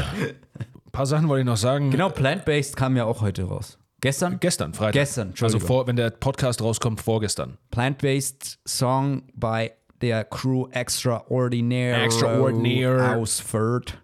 [0.99, 1.93] Ein paar Sachen wollte ich noch sagen.
[1.93, 3.79] genau, Plant-Based kam ja auch heute raus.
[4.01, 4.41] Gestern?
[4.41, 4.95] Gestern, Freitag.
[4.95, 7.57] Gestern, Also vor, wenn der Podcast rauskommt, vorgestern.
[7.71, 13.15] Plant-Based Song bei der Crew Extraordinaire, Extraordinaire.
[13.15, 13.97] aus Fürth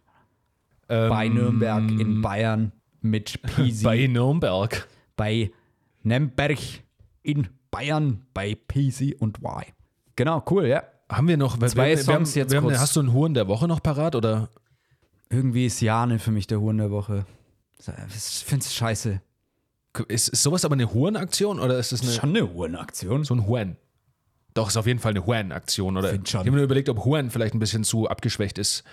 [0.86, 2.70] bei Nürnberg in Bayern
[3.00, 4.86] mit Peasy Bei Nürnberg.
[5.16, 5.50] bei
[6.04, 6.60] Nürnberg
[7.24, 9.64] in Bayern bei Peasy und Y.
[10.14, 10.84] Genau, cool, ja.
[11.10, 12.78] Haben wir noch Zwei wir, wir, Songs jetzt wir haben, kurz.
[12.78, 14.14] Hast du einen Huren der Woche noch parat?
[14.14, 14.48] Oder?
[15.30, 17.26] Irgendwie ist Jane für mich der Huren der Woche.
[17.78, 19.20] Ich finde es scheiße.
[20.08, 23.24] Ist, ist sowas aber eine Hurenaktion oder ist es eine, Schon eine Hurenaktion.
[23.24, 23.76] so ein Huren?
[24.54, 25.96] Doch, ist auf jeden Fall eine Huren-Aktion.
[25.96, 26.10] Oder?
[26.10, 26.40] Find schon.
[26.40, 28.84] Ich habe mir nur überlegt, ob Huren vielleicht ein bisschen zu abgeschwächt ist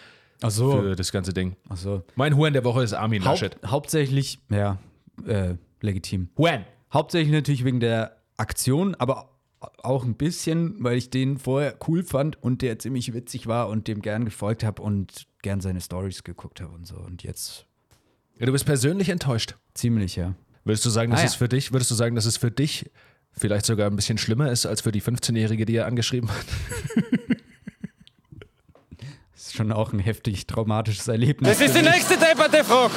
[0.41, 0.71] Ach so.
[0.71, 1.55] für das ganze Ding.
[1.69, 2.03] Ach so.
[2.15, 3.53] Mein Huren der Woche ist Armin Laschet.
[3.55, 4.79] Haupt, hauptsächlich, ja,
[5.27, 6.29] äh, legitim.
[6.37, 6.65] Huren.
[6.91, 9.30] Hauptsächlich natürlich wegen der Aktion, aber
[9.83, 13.87] auch ein bisschen, weil ich den vorher cool fand und der ziemlich witzig war und
[13.87, 16.95] dem gern gefolgt habe und gern seine Stories geguckt habe und so.
[16.97, 17.65] Und jetzt
[18.39, 19.55] Ja, du bist persönlich enttäuscht.
[19.73, 20.33] ziemlich, ja.
[20.63, 21.29] Würdest du sagen, dass Ah, ja.
[21.29, 22.89] es für dich, würdest du sagen, dass es für dich
[23.31, 26.45] vielleicht sogar ein bisschen schlimmer ist als für die 15-Jährige, die er angeschrieben hat?
[29.33, 31.49] Das ist schon auch ein heftig traumatisches Erlebnis.
[31.57, 32.93] Das ist die nächste depperte Frage.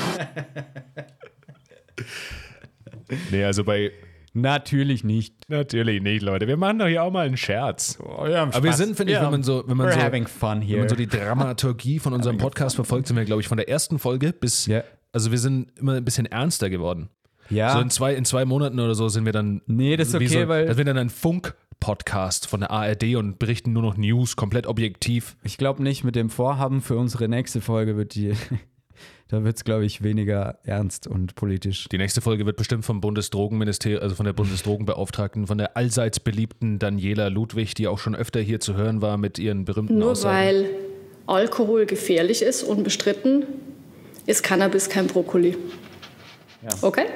[3.31, 3.93] Nee, also bei.
[4.37, 5.49] Natürlich nicht.
[5.49, 6.47] Natürlich nicht, Leute.
[6.49, 7.99] Wir machen doch hier auch mal einen Scherz.
[8.01, 10.89] Aber wir sind, finde ich, wenn man so, wenn man so, having fun wenn man
[10.89, 14.33] so die Dramaturgie von unserem Podcast verfolgt, sind wir, glaube ich, von der ersten Folge
[14.33, 14.67] bis.
[14.67, 14.83] Ja.
[15.13, 17.09] Also wir sind immer ein bisschen ernster geworden.
[17.49, 19.63] ja, So in zwei, in zwei Monaten oder so sind wir dann.
[19.67, 23.39] Nee, das ist okay, so, weil- Das wird dann ein Funk-Podcast von der ARD und
[23.39, 25.37] berichten nur noch News, komplett objektiv.
[25.45, 28.33] ich glaube nicht, mit dem Vorhaben für unsere nächste Folge wird die,
[29.29, 31.89] da wird es, glaube ich, weniger ernst und politisch.
[31.89, 36.79] Die nächste Folge wird bestimmt vom Bundesdrogenministerium, also von der Bundesdrogenbeauftragten, von der allseits beliebten
[36.79, 40.37] Daniela Ludwig, die auch schon öfter hier zu hören war mit ihren berühmten Nur Aussagen.
[40.37, 40.67] weil
[41.27, 43.47] Alkohol gefährlich ist, unbestritten,
[44.27, 45.57] ist Cannabis kein Brokkoli.
[46.83, 47.07] Okay?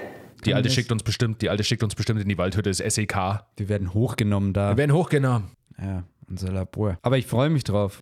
[0.45, 3.41] Die alte schickt uns bestimmt, die alte schickt uns bestimmt in die Waldhütte des SEK.
[3.57, 4.71] Wir werden hochgenommen da.
[4.71, 5.51] Wir werden hochgenommen.
[5.81, 6.99] Ja, unser Labor.
[7.03, 8.01] Aber ich freue mich drauf.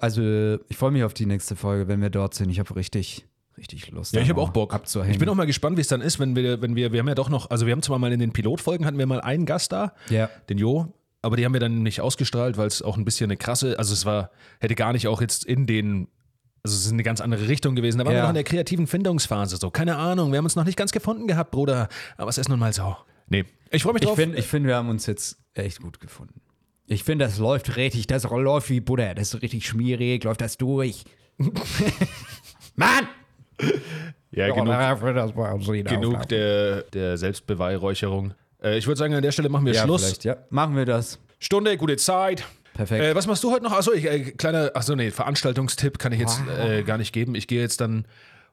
[0.00, 2.50] Also, ich freue mich auf die nächste Folge, wenn wir dort sind.
[2.50, 3.26] Ich habe richtig,
[3.56, 4.14] richtig Lust.
[4.14, 4.74] Ja, ich habe auch Bock.
[4.74, 5.12] Abzuhängen.
[5.12, 7.08] Ich bin auch mal gespannt, wie es dann ist, wenn wir, wenn wir, wir haben
[7.08, 9.46] ja doch noch, also wir haben zwar mal in den Pilotfolgen hatten wir mal einen
[9.46, 10.28] Gast da, Ja.
[10.48, 13.36] den Jo, aber die haben wir dann nicht ausgestrahlt, weil es auch ein bisschen eine
[13.36, 16.08] krasse, also es war, hätte gar nicht auch jetzt in den,
[16.62, 17.98] also es ist eine ganz andere Richtung gewesen.
[17.98, 18.22] Da waren wir Ja.
[18.22, 21.26] noch in der kreativen Findungsphase, so, keine Ahnung, wir haben uns noch nicht ganz gefunden
[21.26, 22.96] gehabt, Bruder, aber es ist nun mal so.
[23.28, 24.16] Nee, ich freue mich Ich drauf.
[24.16, 26.40] finde, ich find, wir haben uns jetzt echt gut gefunden.
[26.90, 29.14] Ich finde, das läuft richtig, das läuft wie Butter.
[29.14, 31.04] Das ist richtig schmierig, läuft das durch.
[32.76, 33.08] Mann!
[34.30, 34.66] ja, genug,
[35.84, 38.32] genug der, der Selbstbeweihräucherung.
[38.62, 40.22] Äh, ich würde sagen, an der Stelle machen wir Ja, Schluss.
[40.24, 40.36] ja.
[40.48, 41.18] Machen wir das.
[41.38, 42.44] Stunde, gute Zeit.
[42.72, 43.04] Perfekt.
[43.04, 43.72] Äh, was machst du heute noch?
[43.72, 47.34] Achso, ich, äh, kleiner, achso, nee, Veranstaltungstipp kann ich jetzt äh, gar nicht geben.
[47.34, 48.06] Ich gehe jetzt dann,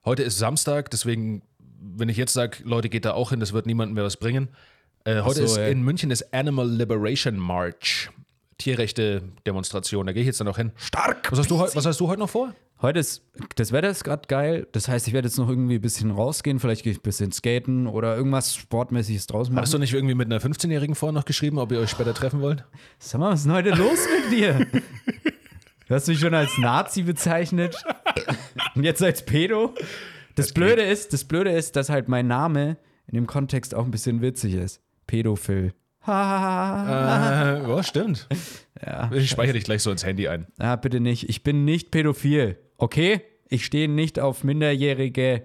[0.04, 1.42] heute ist Samstag, deswegen,
[1.80, 4.50] wenn ich jetzt sage, Leute, geht da auch hin, das wird niemandem mehr was bringen.
[5.06, 8.10] Äh, heute so, ist in München das Animal Liberation March.
[8.58, 10.72] Tierrechte-Demonstration, da gehe ich jetzt dann noch hin.
[10.76, 11.32] Stark!
[11.32, 12.54] Was hast du, was hast du heute noch vor?
[12.82, 13.24] Heute ist,
[13.56, 14.68] das Wetter ist gerade geil.
[14.72, 16.60] Das heißt, ich werde jetzt noch irgendwie ein bisschen rausgehen.
[16.60, 19.64] Vielleicht gehe ich ein bisschen skaten oder irgendwas Sportmäßiges draußen machen.
[19.64, 22.42] Hast du nicht irgendwie mit einer 15-Jährigen vorher noch geschrieben, ob ihr euch später treffen
[22.42, 22.66] wollt?
[23.00, 24.68] Sag mal, was ist denn heute los mit dir?
[25.88, 27.82] Du hast mich schon als Nazi bezeichnet
[28.74, 29.74] und jetzt als Pedo.
[30.36, 32.78] Das, Blöde ist, das Blöde ist, dass halt mein Name
[33.08, 34.82] in dem Kontext auch ein bisschen witzig ist.
[35.08, 35.74] Pädophil.
[36.08, 37.58] Ha.
[37.58, 38.28] Äh, ja, stimmt.
[38.86, 39.10] Ja.
[39.14, 40.48] Ich speichere dich gleich so ins Handy ein.
[40.60, 41.30] Ah, bitte nicht.
[41.30, 42.58] Ich bin nicht pädophil.
[42.78, 45.44] okay, ich stehe nicht auf minderjährige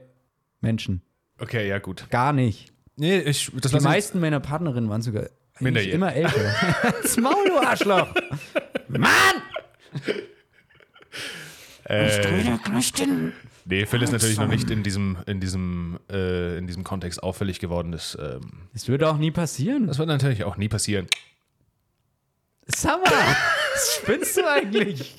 [0.60, 1.02] Menschen.
[1.38, 2.08] Okay, ja, gut.
[2.10, 2.72] Gar nicht.
[2.96, 5.26] Nee, ich, das Die meisten meiner Partnerinnen waren sogar
[5.58, 5.94] Minderjährig.
[5.94, 6.54] immer älter.
[7.02, 8.08] das Maul, du Arschloch!
[8.88, 9.10] Mann!
[13.70, 17.60] Nee, Phil ist natürlich noch nicht in diesem, in diesem, äh, in diesem Kontext auffällig
[17.60, 17.92] geworden.
[17.92, 19.86] Das, ähm, Das würde auch nie passieren.
[19.86, 21.06] das wird natürlich auch nie passieren.
[22.66, 23.02] Summer!
[23.04, 25.16] Was spinnst du eigentlich?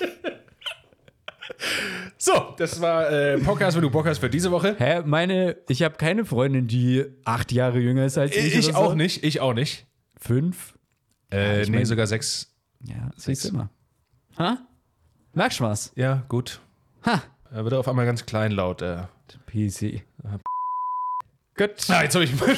[2.18, 4.76] So, das war äh, Podcast, wenn du Bock hast für diese Woche.
[4.78, 8.56] Hä, meine, ich habe keine Freundin, die acht Jahre jünger ist als ich.
[8.56, 8.80] Ich oder so.
[8.80, 9.86] auch nicht, ich auch nicht.
[10.18, 10.78] Fünf?
[11.32, 12.54] Äh, ich nee, mein- sogar sechs.
[12.84, 13.70] Ja, du immer.
[14.38, 14.58] Ha?
[15.34, 15.92] Merkst du was?
[15.96, 16.60] Ja, gut.
[17.06, 17.22] Ha!
[17.54, 18.82] Er wird auf einmal ganz klein laut.
[18.82, 19.04] Äh.
[19.48, 20.04] PC.
[21.58, 21.72] Gut.
[21.90, 22.56] Ah, jetzt habe ich mal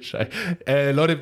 [0.00, 0.30] Scheiße.
[0.66, 1.18] Äh, Leute,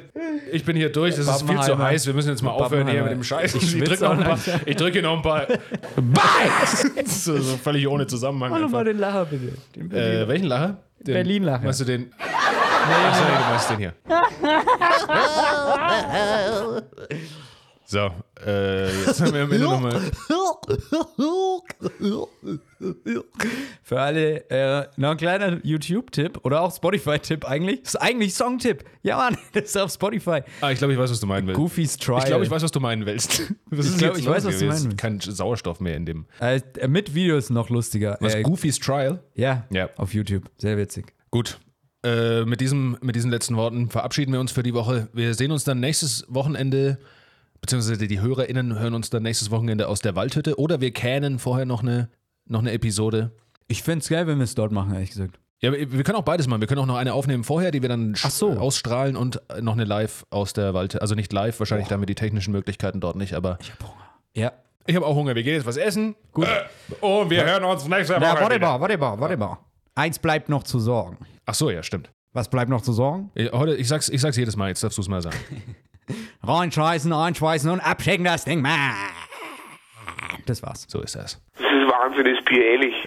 [0.53, 1.17] ich bin hier durch.
[1.17, 2.07] Das ist viel zu heiß.
[2.07, 3.55] Wir müssen jetzt mal aufhören hier mit dem Scheiß.
[3.55, 5.47] Ich drücke noch, ein paar- ich drücke noch ein paar.
[7.07, 8.51] so, so völlig ohne Zusammenhang.
[8.51, 8.79] Mach doch Einfach.
[8.79, 9.53] mal den Lacher bitte.
[9.77, 10.77] Den Äh, welchen Lacher?
[11.01, 11.65] Den, Berlin-Lacher.
[11.65, 12.03] Meinst du den?
[12.03, 12.09] Nee,
[13.39, 13.93] du meinst den hier.
[17.95, 18.11] So,
[18.45, 20.01] äh, jetzt haben wir am Ende nochmal.
[23.84, 27.84] Für alle äh, noch ein kleiner YouTube-Tipp oder auch Spotify-Tipp eigentlich.
[27.84, 28.82] Das ist eigentlich Song-Tipp.
[29.05, 30.40] Ja, Mann, das ist auf Spotify.
[30.61, 31.57] Ah, ich glaube, ich weiß, was du meinen willst.
[31.57, 32.18] Goofy's Trial.
[32.18, 33.42] Ich glaube, ich weiß, was du meinen willst.
[33.70, 36.26] Was Ich glaub, jetzt ich weiß, was du meinen Ist Kein Sauerstoff mehr in dem.
[36.40, 38.16] Äh, mit Videos noch lustiger.
[38.20, 39.22] Was, äh, Goofy's Trial?
[39.36, 39.88] Ja, Ja.
[39.99, 40.51] auf YouTube.
[40.59, 41.14] Sehr witzig.
[41.30, 41.61] Gut.
[42.05, 45.07] Äh, mit, diesem, mit diesen letzten Worten verabschieden wir uns für die Woche.
[45.12, 46.99] Wir sehen uns dann nächstes Wochenende,
[47.65, 51.65] beziehungsweise die HörerInnen hören uns dann nächstes Wochenende aus der Waldhütte oder wir känen vorher
[51.65, 52.11] noch eine,
[52.47, 53.31] noch eine Episode.
[53.69, 55.41] Ich fände es geil, wenn wir es dort machen, ehrlich gesagt.
[55.61, 56.61] Ja, wir können auch beides machen.
[56.61, 58.51] Wir können auch noch eine aufnehmen vorher, die wir dann so.
[58.51, 61.01] ausstrahlen und noch eine live aus der Waldhütte.
[61.01, 63.57] Also nicht live, wahrscheinlich da haben wir die technischen Möglichkeiten dort nicht, aber
[64.35, 64.53] Ja.
[64.87, 65.35] ich habe auch Hunger.
[65.35, 66.17] Wir gehen jetzt was essen.
[66.33, 66.47] Gut.
[67.01, 68.67] Und wir hören uns nächste Woche warte wieder.
[68.67, 69.59] mal, warte mal, warte mal.
[69.95, 71.17] Eins bleibt noch zu sorgen.
[71.47, 72.11] Ach so, ja, stimmt.
[72.35, 73.31] Was bleibt noch zu sorgen?
[73.35, 75.37] Ich, heute, ich, sag's, ich sag's jedes Mal, jetzt darfst du es mal sagen.
[76.43, 78.67] Reinscheißen, einschweißen und abschicken das Ding.
[80.47, 80.85] Das war's.
[80.89, 81.41] So ist das.
[81.55, 83.07] Das ist wahnsinnig pieelig.